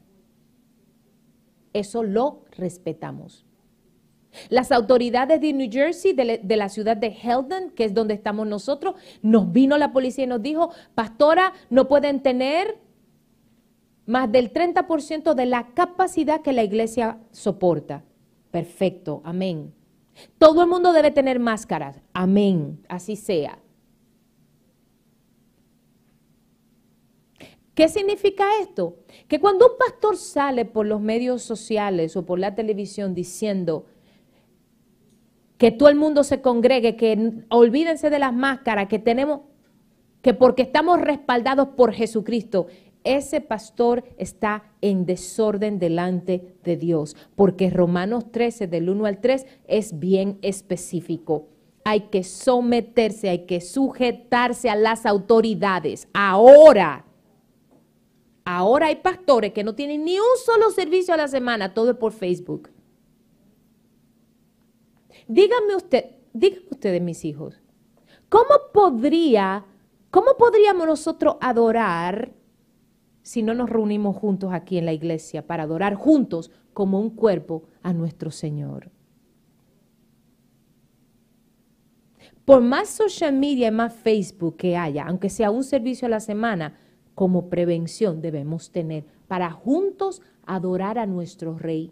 [1.73, 3.44] Eso lo respetamos.
[4.49, 8.95] Las autoridades de New Jersey, de, la ciudad de Heldon, que es donde estamos nosotros,
[9.21, 12.77] nos vino la policía y nos dijo, pastora, no pueden tener
[14.05, 18.03] más del 30% de la capacidad que la iglesia soporta.
[18.51, 19.73] Perfecto, amén.
[20.37, 23.59] Todo el mundo debe tener máscaras, amén, así sea.
[27.75, 28.95] ¿Qué significa esto?
[29.27, 33.85] Que cuando un pastor sale por los medios sociales o por la televisión diciendo,
[35.57, 39.41] que todo el mundo se congregue, que olvídense de las máscaras, que tenemos,
[40.21, 42.67] que porque estamos respaldados por Jesucristo,
[43.03, 49.45] ese pastor está en desorden delante de Dios, porque Romanos 13 del 1 al 3
[49.67, 51.47] es bien específico.
[51.83, 56.07] Hay que someterse, hay que sujetarse a las autoridades.
[56.13, 57.05] Ahora,
[58.47, 61.97] Ahora hay pastores que no tienen ni un solo servicio a la semana, todo es
[61.97, 62.69] por Facebook.
[65.27, 67.61] Díganme usted, díganme ustedes, mis hijos,
[68.29, 69.65] ¿cómo podría,
[70.11, 72.33] cómo podríamos nosotros adorar
[73.23, 77.63] si no nos reunimos juntos aquí en la iglesia para adorar juntos como un cuerpo
[77.81, 78.91] a nuestro Señor?
[82.45, 86.19] Por más social media y más Facebook que haya, aunque sea un servicio a la
[86.19, 86.77] semana,
[87.15, 91.91] como prevención debemos tener para juntos adorar a nuestro Rey.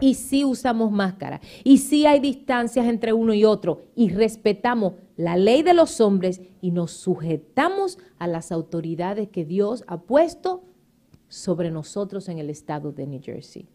[0.00, 5.36] Y si usamos máscara, y si hay distancias entre uno y otro, y respetamos la
[5.36, 10.64] ley de los hombres y nos sujetamos a las autoridades que Dios ha puesto
[11.28, 13.68] sobre nosotros en el estado de New Jersey.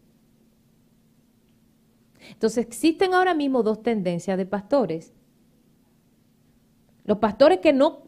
[2.32, 5.12] Entonces existen ahora mismo dos tendencias de pastores.
[7.04, 8.02] Los pastores que no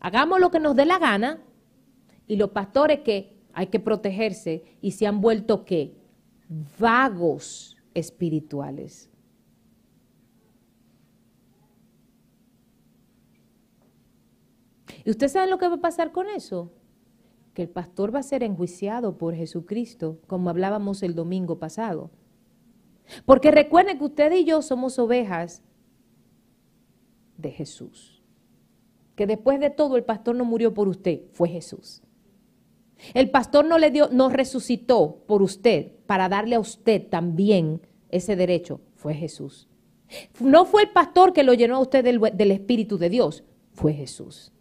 [0.00, 1.42] hagamos lo que nos dé la gana
[2.26, 5.96] y los pastores que hay que protegerse y se han vuelto qué?
[6.78, 9.10] Vagos espirituales.
[15.04, 16.72] ¿Y usted sabe lo que va a pasar con eso?
[17.54, 22.10] Que el pastor va a ser enjuiciado por Jesucristo, como hablábamos el domingo pasado.
[23.26, 25.62] Porque recuerden que usted y yo somos ovejas
[27.36, 28.22] de Jesús.
[29.16, 32.03] Que después de todo el pastor no murió por usted, fue Jesús.
[33.12, 38.36] El pastor no le dio, no resucitó por usted para darle a usted también ese
[38.36, 39.68] derecho, fue Jesús.
[40.40, 44.52] No fue el pastor que lo llenó a usted del, Espíritu de Dios, fue Jesús.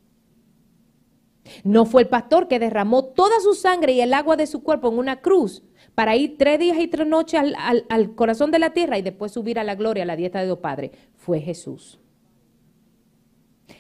[1.64, 4.88] No fue el pastor que derramó toda su sangre y el agua de su cuerpo
[4.88, 5.64] en una cruz
[5.94, 7.42] para ir tres días y tres noches
[7.90, 10.46] al, corazón de la tierra y después subir a la gloria, a la dieta de
[10.46, 10.92] Dios Padre.
[11.16, 12.00] Fue Jesús.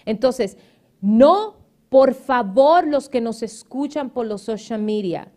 [0.05, 0.57] Entonces,
[1.01, 1.62] no,
[1.93, 5.31] por favor, los que nos escuchan por los social media,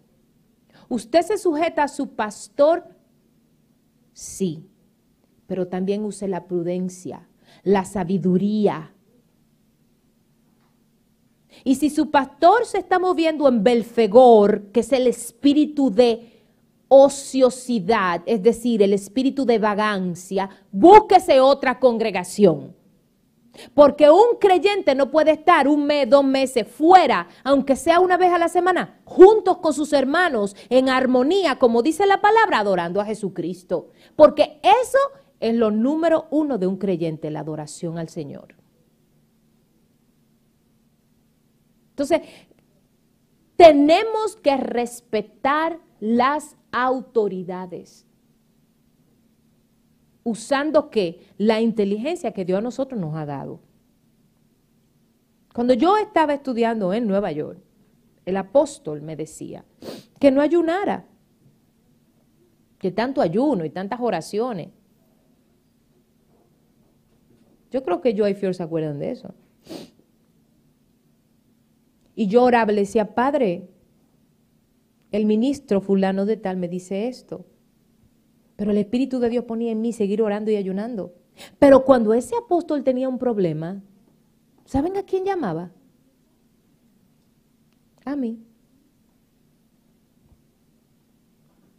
[0.89, 2.97] ¿usted se sujeta a su pastor?
[4.15, 4.67] Sí,
[5.47, 7.29] pero también use la prudencia,
[7.63, 8.95] la sabiduría.
[11.63, 16.43] Y si su pastor se está moviendo en Belfegor, que es el espíritu de
[16.89, 22.76] ociosidad, es decir, el espíritu de vagancia, búsquese otra congregación.
[23.75, 28.33] Porque un creyente no puede estar un mes, dos meses fuera, aunque sea una vez
[28.33, 33.05] a la semana, juntos con sus hermanos, en armonía, como dice la palabra, adorando a
[33.05, 33.91] Jesucristo.
[34.15, 34.99] Porque eso
[35.41, 38.55] es lo número uno de un creyente, la adoración al Señor.
[41.91, 42.21] Entonces,
[43.57, 48.06] tenemos que respetar las autoridades.
[50.27, 53.61] Usando que la inteligencia que Dios a nosotros nos ha dado.
[55.55, 57.61] Cuando yo estaba estudiando en Nueva York,
[58.25, 59.65] el apóstol me decía
[60.19, 61.07] que no ayunara,
[62.81, 64.71] que tanto ayuno y tantas oraciones.
[67.71, 69.33] Yo creo que yo y Fior se acuerdan de eso.
[72.17, 73.69] Y yo oraba, le decía, Padre,
[75.13, 77.47] el ministro fulano de tal me dice esto.
[78.57, 81.15] Pero el Espíritu de Dios ponía en mí seguir orando y ayunando.
[81.59, 83.83] Pero cuando ese apóstol tenía un problema,
[84.65, 85.71] ¿saben a quién llamaba?
[88.05, 88.43] A mí.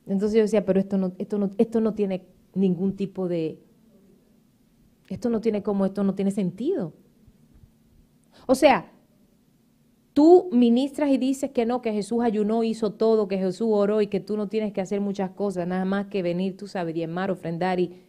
[0.06, 3.60] Entonces yo decía, pero esto no, esto no, esto no tiene ningún tipo de,
[5.10, 6.94] esto no tiene como, esto no tiene sentido.
[8.46, 8.92] O sea,
[10.18, 14.08] tú ministras y dices que no, que Jesús ayunó, hizo todo, que Jesús oró y
[14.08, 17.30] que tú no tienes que hacer muchas cosas, nada más que venir, tú sabes, diezmar,
[17.30, 18.02] ofrendar y,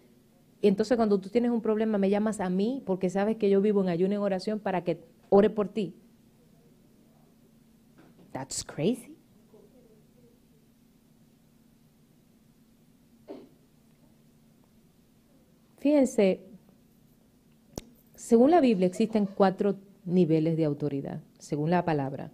[0.63, 3.61] y entonces cuando tú tienes un problema me llamas a mí porque sabes que yo
[3.61, 4.99] vivo en ayuno en oración para que
[5.29, 5.97] ore por ti.
[8.33, 9.15] That's crazy.
[15.77, 16.41] Fíjense,
[18.15, 22.31] según la Biblia existen cuatro niveles de autoridad según la palabra.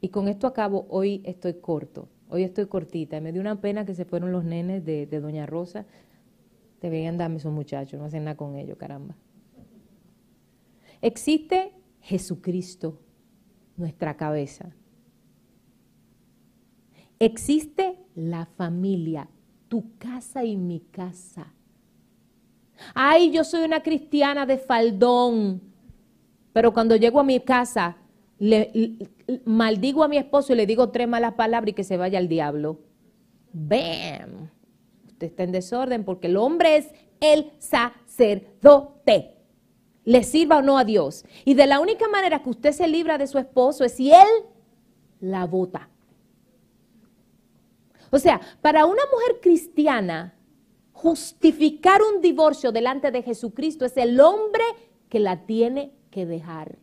[0.00, 3.20] Y con esto acabo, hoy estoy corto, hoy estoy cortita.
[3.20, 5.86] Me dio una pena que se fueron los nenes de, Doña Rosa.
[6.80, 9.16] Deberían darme esos muchachos, no hacen nada con ellos, caramba.
[11.02, 13.00] Existe Jesucristo,
[13.76, 14.70] nuestra cabeza.
[17.18, 19.28] Existe la familia,
[19.66, 21.52] tu casa y mi casa.
[22.94, 25.60] Ay, yo soy una cristiana de faldón.
[26.58, 27.98] Pero cuando llego a mi casa,
[28.40, 28.98] le,
[29.44, 32.26] maldigo a mi esposo y le digo tres malas palabras y que se vaya al
[32.26, 32.80] diablo.
[33.52, 34.50] ¡Bam!
[35.06, 36.88] Usted está en desorden porque el hombre es
[37.20, 39.36] el sacerdote.
[40.04, 41.24] le sirva o no a Dios.
[41.44, 44.26] Y de la única manera que usted se libra de su esposo es si él
[45.20, 45.88] la vota.
[48.10, 50.34] O sea, para una mujer cristiana,
[50.90, 54.64] justificar un divorcio delante de Jesucristo es el hombre
[55.08, 55.92] que la tiene
[56.26, 56.78] dejar.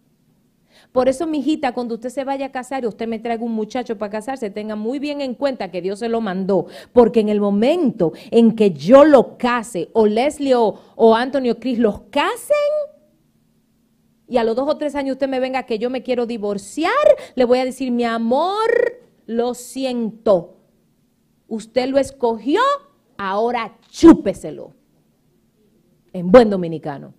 [0.91, 3.51] Por eso, mi hijita, cuando usted se vaya a casar y usted me traiga un
[3.51, 6.67] muchacho para casarse, tenga muy bien en cuenta que Dios se lo mandó.
[6.93, 11.79] Porque en el momento en que yo lo case, o Leslie o, o Antonio Chris
[11.79, 12.55] los casen,
[14.27, 16.91] y a los dos o tres años usted me venga que yo me quiero divorciar,
[17.35, 18.69] le voy a decir, mi amor,
[19.27, 20.57] lo siento.
[21.47, 22.61] Usted lo escogió,
[23.17, 24.73] ahora chúpeselo.
[26.11, 27.13] En buen dominicano.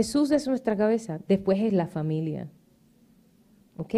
[0.00, 2.48] Jesús es nuestra cabeza, después es la familia.
[3.76, 3.94] ¿Ok?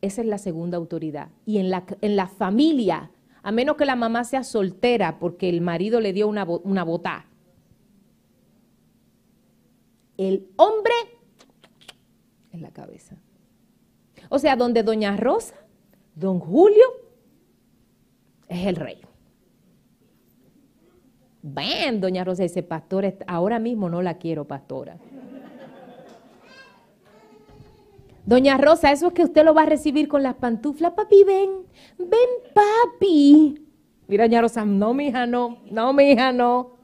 [0.00, 1.28] Esa es la segunda autoridad.
[1.44, 3.10] Y en la, en la familia,
[3.42, 7.26] a menos que la mamá sea soltera porque el marido le dio una, una bota,
[10.16, 10.94] el hombre
[12.52, 13.18] en la cabeza.
[14.30, 15.56] O sea, donde doña Rosa,
[16.14, 16.86] don Julio,
[18.48, 19.02] es el rey.
[21.42, 24.98] Ven, doña Rosa dice, pastor, ahora mismo no la quiero, pastora.
[28.26, 30.92] Doña Rosa, eso es que usted lo va a recibir con las pantuflas.
[30.92, 31.50] Papi, ven,
[31.98, 33.66] ven, papi.
[34.06, 36.76] Mira, doña Rosa, no, mi hija, no, no, mi hija, no.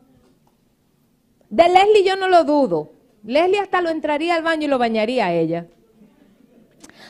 [1.51, 2.93] De Leslie yo no lo dudo.
[3.23, 5.67] Leslie hasta lo entraría al baño y lo bañaría a ella.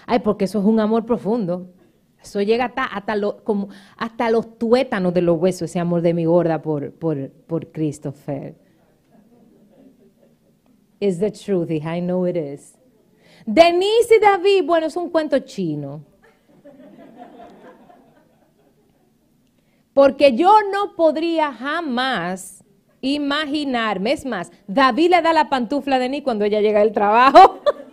[0.07, 1.69] Ay, porque eso es un amor profundo.
[2.27, 3.15] Eso llega hasta, hasta,
[3.45, 7.71] como, hasta los tuétanos de los huesos, ese amor de mi gorda por, por, por
[7.71, 8.57] Christopher.
[10.99, 12.75] Is the truth, I know it is.
[13.47, 16.05] Denise y David, bueno, es un cuento chino.
[19.95, 22.65] Porque yo no podría jamás
[23.01, 27.61] imaginarme, es más, David le da la pantufla a Denise cuando ella llega del trabajo.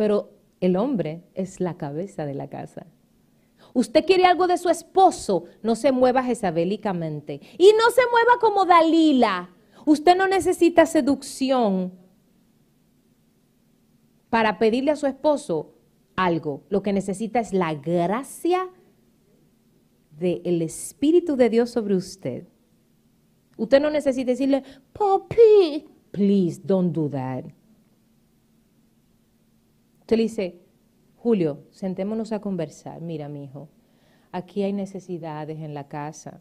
[0.00, 0.30] Pero
[0.62, 2.86] el hombre es la cabeza de la casa.
[3.74, 7.42] Usted quiere algo de su esposo, no se mueva jezabélicamente.
[7.58, 9.50] Y no se mueva como Dalila,
[9.84, 11.92] Usted no necesita seducción
[14.30, 15.74] para pedirle a su esposo
[16.16, 16.62] algo.
[16.70, 18.70] Lo que necesita es la gracia
[20.18, 22.46] del Espíritu de Dios sobre usted.
[23.58, 27.59] Usted no necesita decirle, papi, please don't do that.
[30.10, 30.60] Usted le dice,
[31.16, 33.00] Julio, sentémonos a conversar.
[33.00, 33.68] Mira, mi hijo,
[34.32, 36.40] aquí hay necesidades en la casa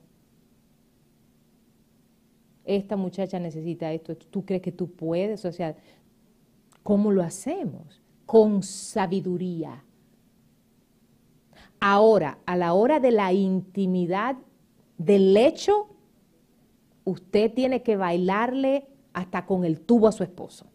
[2.76, 5.76] esta muchacha necesita esto, tú crees que tú puedes, o sea,
[6.84, 8.00] ¿cómo lo hacemos?
[8.28, 9.84] Con sabiduría.
[11.80, 14.38] Ahora, a la hora de la intimidad
[15.00, 15.88] del lecho,
[17.06, 20.69] usted tiene que bailarle hasta con el tubo a su esposo.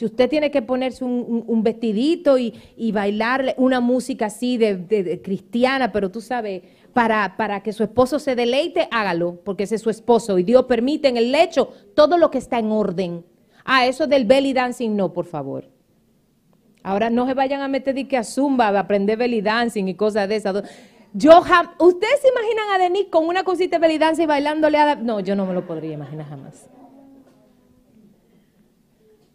[0.00, 2.54] Si usted tiene que ponerse un, vestidito y,
[2.90, 6.62] bailar una música así de, cristiana, pero tú sabes,
[6.94, 10.38] para, para, que su esposo se deleite, hágalo, porque ese es su esposo.
[10.38, 13.26] Y Dios permite en el lecho todo lo que está en orden.
[13.62, 15.68] Ah, eso del belly dancing, no, por favor.
[16.82, 19.96] Ahora no se vayan a meter de que a Zumba, a aprender belly dancing y
[19.96, 20.62] cosas de esas.
[21.12, 21.42] Yo
[21.78, 24.94] ¿Ustedes se imaginan a Denise con una cosita de belly dancing y bailándole a...
[24.94, 26.70] No, yo no me lo podría imaginar jamás.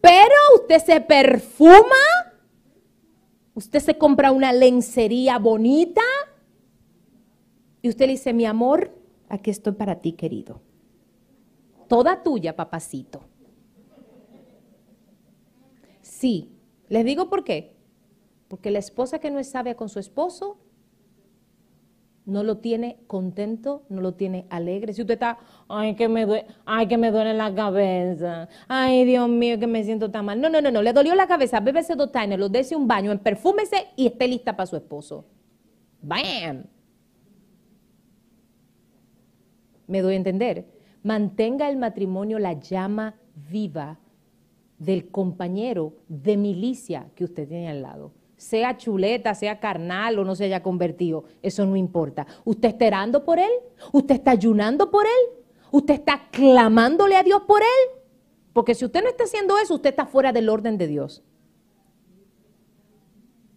[0.05, 0.36] Pero
[0.66, 1.95] usted se perfuma,
[3.53, 6.01] usted se compra una lencería bonita
[7.84, 8.91] y usted le dice, mi amor,
[9.30, 10.61] aquí estoy para ti, querido.
[11.88, 13.22] Toda tuya, papacito.
[16.01, 16.51] Sí,
[16.89, 17.76] les digo por qué.
[18.47, 20.57] Porque la esposa que no es sabia con su esposo
[22.26, 24.93] no lo tiene contento, no lo tiene alegre.
[24.93, 29.30] Si usted está, ay, que me duele, ay, que me duele la cabeza, ay, Dios
[29.30, 30.41] mío, que me siento tan mal.
[30.41, 33.88] No, no, no, no, le dolió la cabeza, bébese dos lo dése un baño, perfúmese
[33.95, 35.26] y esté lista para su esposo.
[36.01, 36.65] ¡Bam!
[39.88, 40.65] Me doy a entender.
[41.03, 43.99] Mantenga el matrimonio la llama viva
[44.80, 50.36] del compañero de milicia que usted tiene al lado sea chuleta, sea carnal o no
[50.36, 52.27] se haya convertido, eso no importa.
[52.43, 53.51] ¿Usted está orando por él?
[53.91, 55.43] ¿Usted está ayunando por él?
[55.71, 58.01] ¿Usted está clamándole a Dios por él?
[58.53, 61.23] Porque si usted no está haciendo eso, usted está fuera del orden de Dios.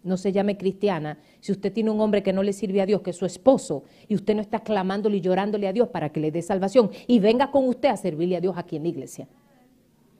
[0.01, 3.01] no se llame cristiana, si usted tiene un hombre que no le sirve a Dios,
[3.01, 6.19] que es su esposo, y usted no está clamándole y llorándole a Dios para que
[6.19, 9.27] le dé salvación, y venga con usted a servirle a Dios aquí en la iglesia.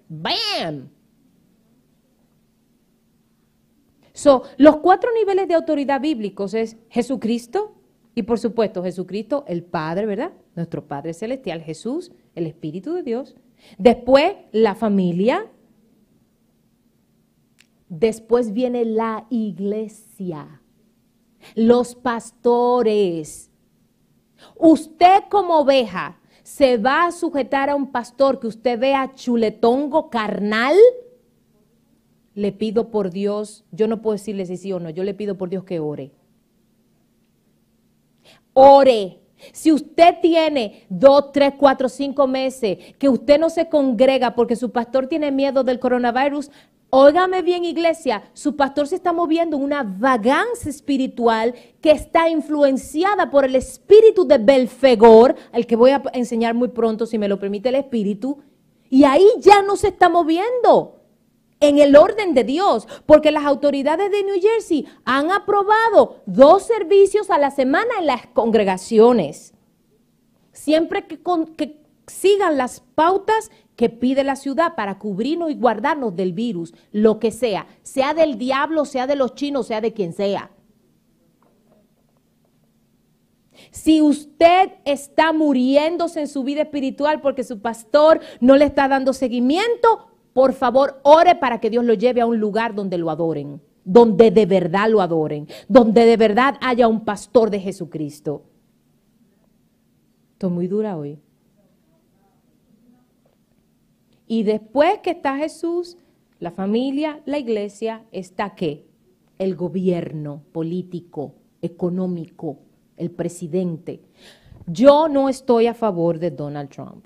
[0.10, 0.89] ¡Bam!
[4.20, 7.76] So, los cuatro niveles de autoridad bíblicos es Jesucristo,
[8.16, 10.34] y por supuesto Jesucristo, el Padre, ¿verdad?
[10.56, 13.36] Nuestro Padre Celestial, Jesús, el Espíritu de Dios.
[13.78, 15.50] Después, la familia,
[17.90, 20.62] Después viene la iglesia,
[21.56, 23.50] los pastores.
[24.56, 30.76] Usted como oveja se va a sujetar a un pastor que usted vea chuletongo carnal.
[32.40, 35.36] Le pido por Dios, yo no puedo decirle si sí o no, yo le pido
[35.36, 36.14] por Dios que ore.
[38.54, 39.20] Ore.
[39.52, 44.72] Si usted tiene dos, tres, cuatro, cinco meses que usted no se congrega porque su
[44.72, 46.50] pastor tiene miedo del coronavirus,
[46.92, 53.30] Óigame bien, iglesia, su pastor se está moviendo en una vagancia espiritual que está influenciada
[53.30, 57.38] por el espíritu de Belfegor, al que voy a enseñar muy pronto, si me lo
[57.38, 58.40] permite el espíritu,
[58.90, 60.99] y ahí ya no se está moviendo
[61.60, 67.30] en el orden de Dios, porque las autoridades de New Jersey han aprobado dos servicios
[67.30, 69.53] a la semana en las congregaciones.
[70.53, 71.20] Siempre que,
[72.07, 77.32] sigan las pautas que pide la ciudad para cubrirnos y guardarnos del virus, lo que
[77.32, 80.51] sea, sea del diablo, sea de los chinos, sea de quien sea.
[83.72, 89.14] Si usted está muriéndose en su vida espiritual porque su pastor no le está dando
[89.14, 93.62] seguimiento, por favor, ore para que Dios lo lleve a un lugar donde lo adoren,
[93.84, 98.44] donde de verdad lo adoren, donde de verdad haya un pastor de Jesucristo.
[100.34, 101.20] Estoy muy dura hoy.
[104.28, 105.98] Y después que está Jesús,
[106.40, 108.86] la familia, la iglesia, está qué?
[109.40, 112.60] El gobierno político, económico,
[112.96, 114.02] el presidente.
[114.68, 117.06] Yo no estoy a favor de Donald Trump.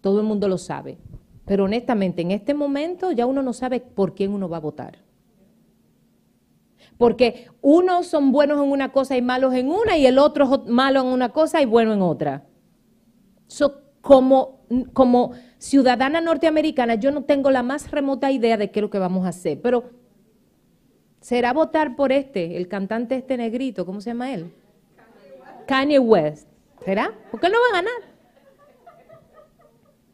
[0.00, 0.96] Todo el mundo lo sabe.
[1.52, 5.00] Pero honestamente, en este momento ya uno no sabe por quién uno va a votar.
[6.96, 10.70] Porque unos son buenos en una cosa y malos en una, y el otro es
[10.70, 12.46] malo en una cosa y bueno en otra.
[14.00, 14.60] Como,
[14.94, 18.98] como ciudadana norteamericana, yo no tengo la más remota idea de qué es lo que
[18.98, 19.90] vamos a hacer, pero
[21.20, 24.50] será votar por este, el cantante este negrito, ¿cómo se llama él?
[25.66, 26.48] Kanye West.
[26.82, 27.12] ¿Será?
[27.30, 28.12] Porque él no va a ganar.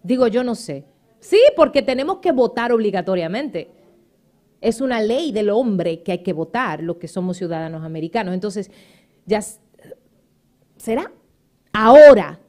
[0.02, 0.87] Digo, yo no sé.
[1.20, 3.70] Sí, porque tenemos que votar obligatoriamente.
[4.60, 8.34] Es una ley del hombre que hay que votar, los que somos ciudadanos americanos.
[8.34, 8.70] Entonces,
[9.26, 9.40] ya
[10.76, 11.12] será.
[11.72, 12.40] Ahora,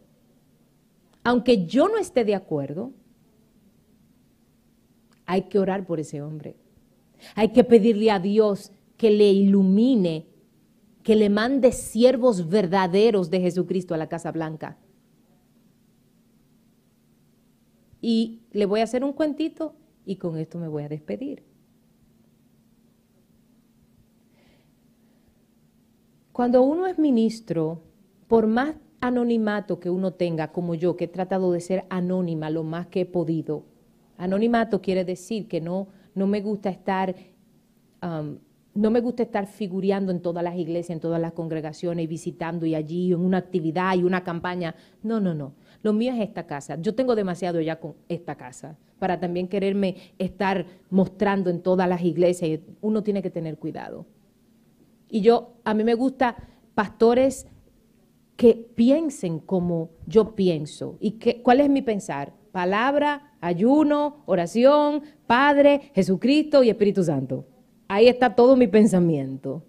[1.24, 2.91] aunque yo no esté de acuerdo,
[5.26, 6.55] hay que orar por ese hombre.
[7.36, 10.26] Hay que pedirle a Dios que le ilumine,
[11.03, 14.78] que le mande siervos verdaderos de Jesucristo a la Casa Blanca.
[18.02, 19.76] Y le voy a hacer un cuentito
[20.06, 21.43] y con esto me voy a despedir.
[26.32, 27.82] Cuando uno es ministro,
[28.28, 32.64] por más anonimato que uno tenga, como yo, que he tratado de ser anónima lo
[32.64, 33.66] más que he podido.
[34.18, 37.16] Anonimato quiere decir que no, no me gusta estar,
[38.02, 38.38] um,
[38.74, 42.66] no me gusta estar figureando en todas las iglesias, en todas las congregaciones y visitando
[42.66, 44.76] y allí en una actividad y una campaña.
[45.04, 45.54] No, no, no.
[45.82, 46.77] Lo mío es esta casa.
[46.82, 52.01] Yo tengo demasiado ya con esta casa para también quererme estar mostrando en todas las
[52.01, 52.59] iglesias.
[52.82, 54.05] Uno tiene que tener cuidado.
[55.09, 56.36] Y yo, a mí me gusta
[56.75, 57.47] pastores
[58.36, 60.97] que piensen como yo pienso.
[60.99, 62.34] ¿Y qué, cuál es mi pensar?
[62.51, 67.45] Palabra, ayuno, oración, Padre, Jesucristo y Espíritu Santo.
[67.88, 69.63] Ahí está todo mi pensamiento.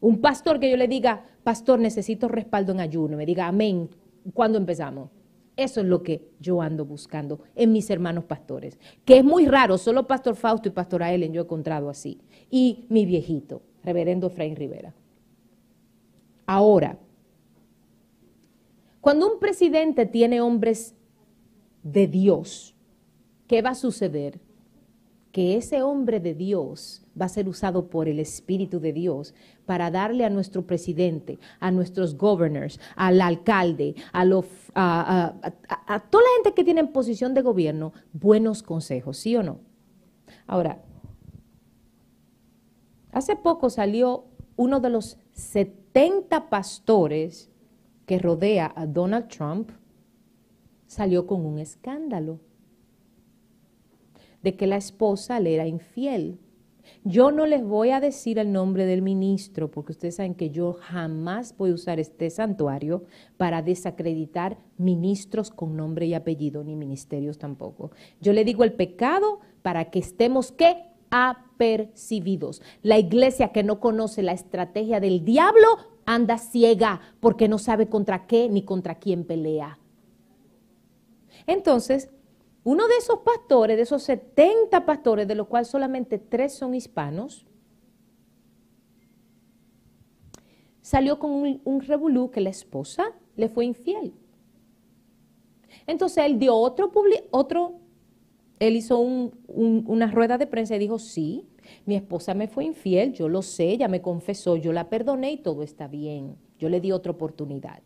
[0.00, 3.88] Un pastor que yo le diga, pastor, necesito respaldo en ayuno, me diga, amén,
[4.32, 5.10] ¿cuándo empezamos?
[5.58, 9.76] Eso es lo que yo ando buscando en mis hermanos pastores, que es muy raro,
[9.76, 12.20] solo Pastor Fausto y Pastora Ellen yo he encontrado así.
[12.48, 14.94] Y mi viejito, Reverendo Efraín Rivera.
[16.46, 16.96] Ahora,
[19.00, 20.94] cuando un presidente tiene hombres
[21.82, 22.76] de Dios,
[23.48, 24.38] ¿qué va a suceder?
[25.32, 29.34] Que ese hombre de Dios va a ser usado por el Espíritu de Dios
[29.66, 34.22] para darle a nuestro presidente, a nuestros governors, al alcalde, a,
[34.74, 39.60] a, toda la gente que tiene en posición de gobierno, buenos consejos, ¿sí o no?
[40.46, 40.82] Ahora,
[43.12, 44.24] hace poco salió
[44.56, 47.50] uno de los 70 pastores
[48.06, 49.70] que rodea a Donald Trump
[50.86, 52.40] salió con un escándalo
[54.42, 56.38] de que la esposa le era infiel.
[57.04, 60.74] Yo no les voy a decir el nombre del ministro porque ustedes saben que yo
[60.80, 63.04] jamás voy a usar este santuario
[63.36, 67.90] para desacreditar ministros con nombre y apellido, ni ministerios tampoco.
[68.20, 70.88] Yo le digo el pecado para que estemos ¿qué?
[71.10, 72.62] apercibidos.
[72.82, 75.66] La iglesia que no conoce la estrategia del diablo
[76.04, 79.78] anda ciega porque no sabe contra qué ni contra quién pelea.
[81.46, 82.10] Entonces,
[82.68, 87.46] uno de esos pastores, de esos 70 pastores, de los cuales solamente tres son hispanos,
[90.82, 94.12] salió con un, un revolú que la esposa le fue infiel.
[95.86, 96.92] Entonces él dio otro,
[97.30, 97.76] otro
[98.58, 101.48] él hizo una rueda de prensa y dijo, sí,
[101.86, 105.36] mi esposa me fue infiel, yo lo sé, ella me confesó, yo la perdoné y
[105.38, 106.36] todo está bien.
[106.58, 107.80] Yo le di otra oportunidad.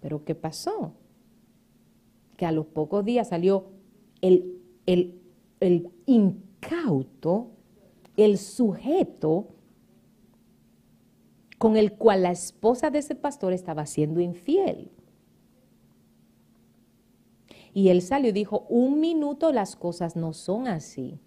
[0.00, 0.94] Pero ¿qué pasó?
[2.40, 3.66] Que a los pocos días salió
[4.22, 7.50] el, el, incauto,
[8.16, 9.48] el sujeto
[11.58, 14.90] con el cual la esposa de ese pastor estaba siendo infiel.
[17.74, 21.20] Y él salió y dijo, un minuto las cosas no son así.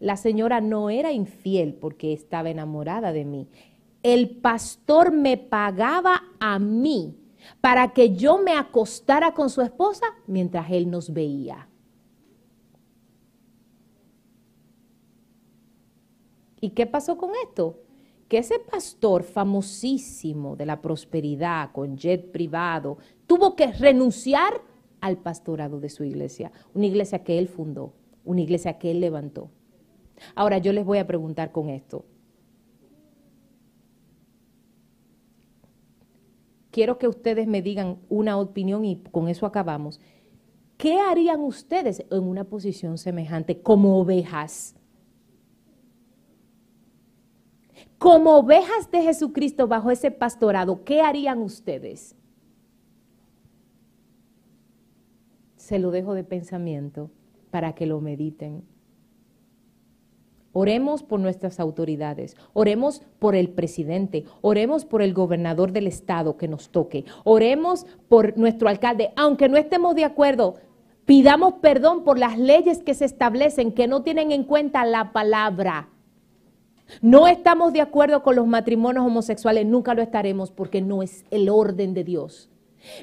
[0.00, 3.46] La señora no era infiel porque estaba enamorada de mí.
[4.02, 7.14] El pastor me pagaba a mí
[7.60, 11.68] para que yo me acostara con su esposa mientras él nos veía.
[16.60, 17.80] ¿Y qué pasó con esto?
[18.28, 24.60] Que ese pastor famosísimo de la prosperidad con jet privado tuvo que renunciar
[25.00, 27.94] al pastorado de su iglesia, una iglesia que él fundó,
[28.24, 29.50] una iglesia que él levantó.
[30.34, 32.04] Ahora yo les voy a preguntar con esto.
[36.78, 40.00] Quiero que ustedes me digan una opinión y con eso acabamos.
[40.76, 44.76] ¿Qué harían ustedes en una posición semejante como ovejas?
[47.98, 52.14] Como ovejas de Jesucristo bajo ese pastorado, ¿qué harían ustedes?
[55.56, 57.10] Se lo dejo de pensamiento
[57.50, 58.62] para que lo mediten.
[60.60, 66.48] Oremos por nuestras autoridades, oremos por el presidente, oremos por el gobernador del estado que
[66.48, 70.56] nos toque, oremos por nuestro alcalde, aunque no estemos de acuerdo,
[71.04, 75.90] pidamos perdón por las leyes que se establecen que no tienen en cuenta la palabra.
[77.02, 81.50] No estamos de acuerdo con los matrimonios homosexuales, nunca lo estaremos porque no es el
[81.50, 82.50] orden de Dios.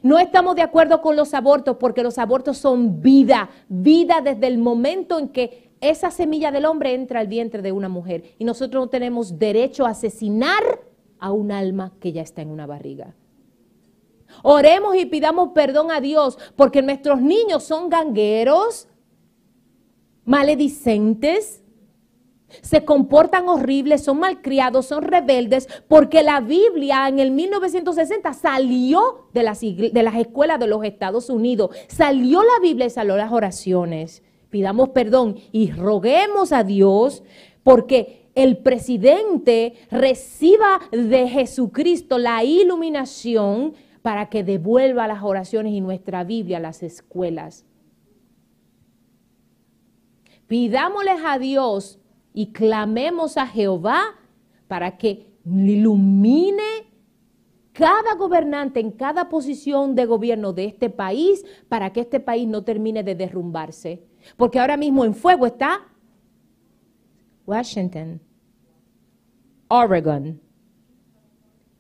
[0.03, 4.58] No estamos de acuerdo con los abortos porque los abortos son vida, vida desde el
[4.58, 8.86] momento en que esa semilla del hombre entra al vientre de una mujer y nosotros
[8.86, 10.82] no tenemos derecho a asesinar
[11.20, 13.16] a un alma que ya está en una barriga.
[14.44, 18.88] Oremos y pidamos perdón a Dios porque nuestros niños son gangueros,
[20.26, 21.62] maledicentes,
[22.62, 29.44] se comportan horribles, son malcriados, son rebeldes, porque la Biblia en el 1960 salió de
[29.44, 34.24] las, de las escuelas de los Estados Unidos, salió la Biblia y salió las oraciones
[34.56, 37.24] pidamos perdón y roguemos a Dios
[37.62, 46.24] porque el presidente reciba de Jesucristo la iluminación para que devuelva las oraciones y nuestra
[46.24, 47.66] Biblia a las escuelas.
[50.47, 51.99] Pidámosles a Dios
[52.34, 54.03] y clamemos a Jehová
[54.70, 56.86] para que ilumine
[57.74, 62.64] cada gobernante en cada posición de gobierno de este país para que este país no
[62.64, 64.01] termine de derrumbarse.
[64.38, 65.82] Porque ahora mismo en fuego está
[67.46, 68.22] Washington,
[69.68, 70.42] Oregon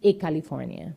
[0.01, 0.95] y California.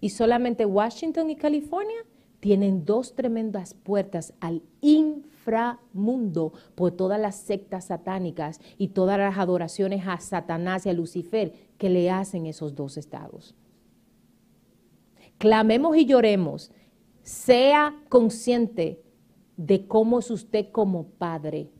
[0.00, 1.98] Y solamente Washington y California
[2.40, 10.02] tienen dos tremendas puertas al inframundo por todas las sectas satánicas y todas las adoraciones
[10.06, 13.54] a Satanás y a Lucifer que le hacen esos dos estados.
[15.38, 16.72] Clamemos y lloremos
[17.22, 19.02] sea consciente
[19.56, 21.70] de cómo es usted como padre,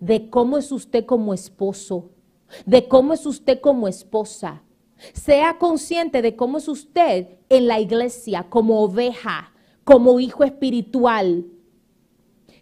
[0.00, 2.10] de cómo es usted como esposo,
[2.66, 4.62] de cómo es usted como esposa.
[5.12, 9.52] Sea consciente de cómo es usted en la iglesia, como oveja,
[9.84, 11.46] como hijo espiritual.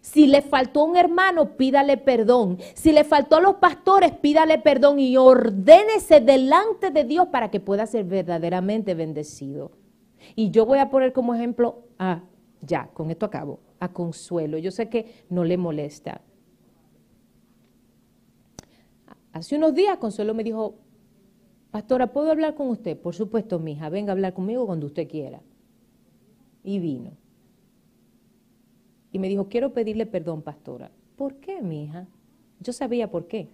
[0.01, 2.59] Si le faltó un hermano, pídale perdón.
[2.75, 7.59] Si le faltó a los pastores, pídale perdón y ordénese delante de Dios para que
[7.59, 9.71] pueda ser verdaderamente bendecido.
[10.37, 12.21] Y yo voy a poner como ejemplo, ah,
[12.61, 14.59] ya, con esto acabo, a Consuelo.
[14.59, 16.21] Yo sé que no le molesta.
[19.33, 20.75] Hace unos días Consuelo me dijo,
[21.71, 22.95] pastora, ¿puedo hablar con usted?
[22.95, 25.41] Por supuesto, mija, venga a hablar conmigo cuando usted quiera.
[26.63, 27.13] Y vino.
[29.11, 30.91] y me dijo, quiero pedirle perdón, pastora.
[31.15, 32.07] ¿Por qué, mi hija?
[32.59, 33.49] Yo sabía por qué.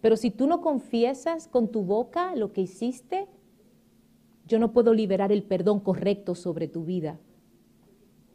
[0.00, 3.28] Pero si tú no confiesas con tu boca lo que hiciste,
[4.50, 7.20] yo no puedo liberar el perdón correcto sobre tu vida.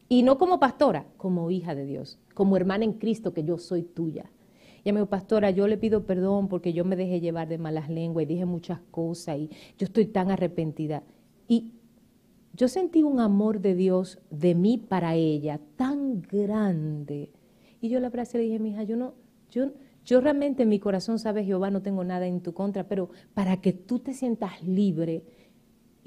[0.07, 3.83] Y no como pastora, como hija de Dios, como hermana en Cristo que yo soy
[3.83, 4.31] tuya.
[4.85, 7.89] Y me dijo, pastora, yo le pido perdón porque yo me dejé llevar de malas
[7.89, 11.03] lenguas y dije muchas cosas y yo estoy tan arrepentida.
[11.49, 11.73] Y
[12.53, 17.29] yo sentí un amor de Dios de mí para ella tan grande.
[17.81, 19.15] Y yo la abracé y le dije, mi hija, yo no,
[19.51, 19.71] yo,
[20.05, 23.59] yo realmente en mi corazón, sabes, Jehová, no tengo nada en tu contra, pero para
[23.59, 25.25] que tú te sientas libre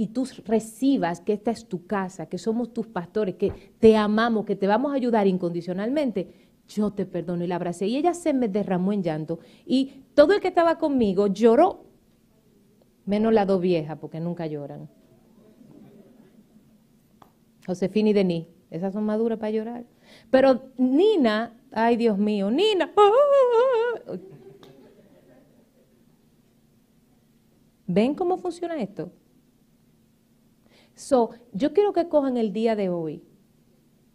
[0.01, 4.45] y tú recibas que esta es tu casa, que somos tus pastores, que te amamos,
[4.45, 7.43] que te vamos a ayudar incondicionalmente, yo te perdono.
[7.43, 9.41] Y la abracé y ella se me derramó en llanto.
[9.67, 11.85] Y todo el que estaba conmigo lloró,
[13.07, 14.89] menos las dos viejas, porque nunca lloran.
[17.67, 19.85] Josefina y Denis, esas son maduras para llorar.
[20.31, 22.93] Pero Nina, ay Dios mío, Nina,
[27.89, 29.11] ¿ven cómo funciona esto?
[30.99, 33.23] So, yo quiero que cojan el día de hoy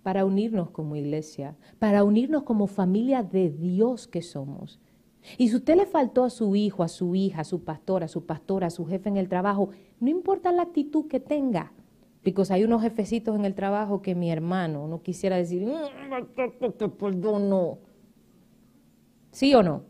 [0.03, 4.81] para unirnos como iglesia, para unirnos como familia de Dios que somos.
[5.37, 8.09] Y si usted le faltó a su hijo, a su hija, a su pastor, a
[8.09, 9.69] su pastora, a su jefe en el trabajo,
[10.01, 11.71] no importa la actitud que tenga,
[12.21, 15.65] porque hay unos jefecitos en el trabajo que mi hermano no quisiera decir,
[16.77, 17.77] te perdono.
[19.31, 19.83] ¿Sí o no?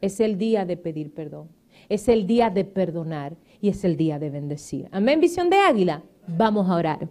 [0.00, 1.50] Es el día de pedir perdón,
[1.90, 4.88] es el día de perdonar y es el día de bendecir.
[4.92, 6.02] Amén, visión de águila.
[6.26, 7.08] Vamos a orar.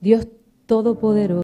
[0.00, 0.28] Dios
[0.66, 1.34] Todopoderoso.